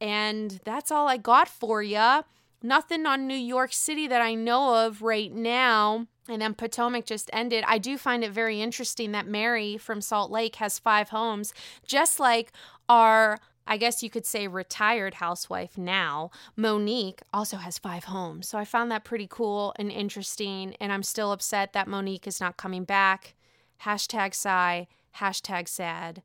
And 0.00 0.60
that's 0.64 0.90
all 0.90 1.08
I 1.08 1.16
got 1.16 1.48
for 1.48 1.82
you. 1.82 2.24
Nothing 2.66 3.06
on 3.06 3.26
New 3.26 3.34
York 3.34 3.72
City 3.72 4.08
that 4.08 4.20
I 4.20 4.34
know 4.34 4.86
of 4.86 5.02
right 5.02 5.32
now. 5.32 6.06
And 6.28 6.42
then 6.42 6.54
Potomac 6.54 7.06
just 7.06 7.30
ended. 7.32 7.62
I 7.66 7.78
do 7.78 7.96
find 7.96 8.24
it 8.24 8.32
very 8.32 8.60
interesting 8.60 9.12
that 9.12 9.28
Mary 9.28 9.76
from 9.78 10.00
Salt 10.00 10.32
Lake 10.32 10.56
has 10.56 10.78
five 10.78 11.10
homes, 11.10 11.54
just 11.86 12.18
like 12.18 12.52
our 12.88 13.38
I 13.68 13.76
guess 13.78 14.02
you 14.02 14.10
could 14.10 14.24
say 14.24 14.46
retired 14.46 15.14
housewife 15.14 15.76
now, 15.76 16.30
Monique 16.54 17.20
also 17.32 17.56
has 17.56 17.78
five 17.78 18.04
homes. 18.04 18.46
So 18.48 18.58
I 18.58 18.64
found 18.64 18.92
that 18.92 19.04
pretty 19.04 19.26
cool 19.28 19.74
and 19.76 19.90
interesting. 19.90 20.76
And 20.80 20.92
I'm 20.92 21.02
still 21.02 21.32
upset 21.32 21.72
that 21.72 21.88
Monique 21.88 22.28
is 22.28 22.40
not 22.40 22.56
coming 22.56 22.84
back. 22.84 23.34
Hashtag 23.82 24.34
sigh, 24.34 24.86
hashtag 25.16 25.66
sad. 25.68 26.22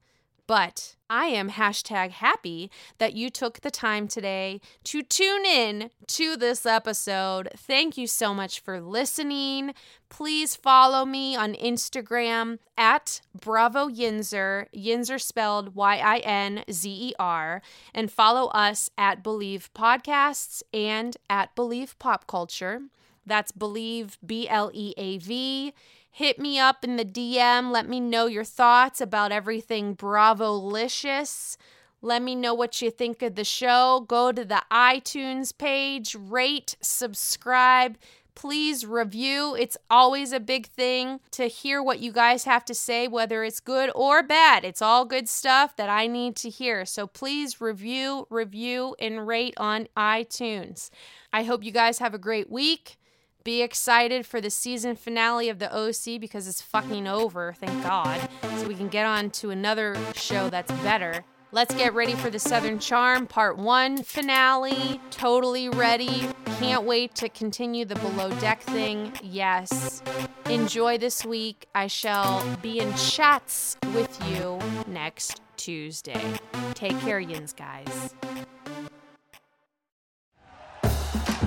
But 0.51 0.97
I 1.09 1.27
am 1.27 1.51
hashtag 1.51 2.11
happy 2.11 2.69
that 2.97 3.13
you 3.13 3.29
took 3.29 3.61
the 3.61 3.71
time 3.71 4.09
today 4.09 4.59
to 4.83 5.01
tune 5.01 5.45
in 5.45 5.91
to 6.07 6.35
this 6.35 6.65
episode. 6.65 7.47
Thank 7.55 7.97
you 7.97 8.05
so 8.05 8.33
much 8.33 8.59
for 8.59 8.81
listening. 8.81 9.73
Please 10.09 10.57
follow 10.57 11.05
me 11.05 11.37
on 11.37 11.53
Instagram 11.53 12.57
at 12.77 13.21
Bravo 13.33 13.87
Yinzer, 13.87 14.65
Yinzer 14.75 15.21
spelled 15.21 15.73
Y 15.73 15.95
I 15.99 16.17
N 16.17 16.65
Z 16.69 16.89
E 16.91 17.13
R, 17.17 17.61
and 17.95 18.11
follow 18.11 18.47
us 18.49 18.89
at 18.97 19.23
Bleav 19.23 19.69
Podcasts 19.73 20.63
and 20.73 21.15
at 21.29 21.55
Bleav 21.55 21.97
Pop 21.97 22.27
Culture. 22.27 22.81
That's 23.25 23.53
Bleav, 23.53 24.17
B 24.25 24.49
L 24.49 24.69
E 24.73 24.93
A 24.97 25.17
V 25.17 25.73
hit 26.11 26.37
me 26.37 26.59
up 26.59 26.83
in 26.83 26.97
the 26.97 27.05
DM. 27.05 27.71
Let 27.71 27.87
me 27.87 27.99
know 27.99 28.27
your 28.27 28.43
thoughts 28.43 29.01
about 29.01 29.31
everything 29.31 29.93
Bravo-licious. 29.93 31.57
Let 32.03 32.21
me 32.21 32.35
know 32.35 32.53
what 32.53 32.81
you 32.81 32.91
think 32.91 33.21
of 33.21 33.35
the 33.35 33.43
show. 33.43 34.05
Go 34.07 34.31
to 34.31 34.43
the 34.43 34.63
iTunes 34.71 35.55
page, 35.55 36.15
rate, 36.15 36.75
subscribe. 36.81 37.97
Please 38.33 38.85
review. 38.85 39.55
It's 39.55 39.77
always 39.89 40.31
a 40.31 40.39
big 40.39 40.67
thing 40.67 41.19
to 41.31 41.47
hear 41.47 41.83
what 41.83 41.99
you 41.99 42.11
guys 42.11 42.45
have 42.45 42.65
to 42.65 42.73
say, 42.73 43.07
whether 43.07 43.43
it's 43.43 43.59
good 43.59 43.91
or 43.93 44.23
bad. 44.23 44.63
It's 44.63 44.81
all 44.81 45.05
good 45.05 45.29
stuff 45.29 45.75
that 45.75 45.89
I 45.89 46.07
need 46.07 46.35
to 46.37 46.49
hear. 46.49 46.85
So 46.85 47.07
please 47.07 47.61
review, 47.61 48.25
review, 48.29 48.95
and 48.99 49.27
rate 49.27 49.53
on 49.57 49.87
iTunes. 49.95 50.89
I 51.31 51.43
hope 51.43 51.63
you 51.63 51.71
guys 51.71 51.99
have 51.99 52.13
a 52.13 52.17
great 52.17 52.49
week. 52.49 52.97
Be 53.43 53.63
excited 53.63 54.25
for 54.25 54.39
the 54.39 54.51
season 54.51 54.95
finale 54.95 55.49
of 55.49 55.57
the 55.57 55.75
OC 55.75 56.19
because 56.19 56.47
it's 56.47 56.61
fucking 56.61 57.07
over, 57.07 57.55
thank 57.59 57.83
God. 57.83 58.29
So 58.57 58.67
we 58.67 58.75
can 58.75 58.87
get 58.87 59.05
on 59.05 59.31
to 59.31 59.49
another 59.49 59.97
show 60.13 60.49
that's 60.49 60.71
better. 60.83 61.23
Let's 61.51 61.73
get 61.73 61.93
ready 61.93 62.13
for 62.13 62.29
the 62.29 62.39
Southern 62.39 62.77
Charm 62.77 63.25
Part 63.25 63.57
1 63.57 64.03
finale. 64.03 65.01
Totally 65.09 65.69
ready. 65.69 66.29
Can't 66.59 66.83
wait 66.83 67.15
to 67.15 67.29
continue 67.29 67.83
the 67.83 67.95
below 67.95 68.29
deck 68.39 68.61
thing. 68.61 69.11
Yes. 69.23 70.03
Enjoy 70.45 70.97
this 70.99 71.25
week. 71.25 71.67
I 71.73 71.87
shall 71.87 72.45
be 72.57 72.79
in 72.79 72.93
chats 72.93 73.75
with 73.93 74.17
you 74.29 74.59
next 74.87 75.41
Tuesday. 75.57 76.21
Take 76.73 76.97
care, 76.99 77.19
yins, 77.19 77.53
guys. 77.53 78.13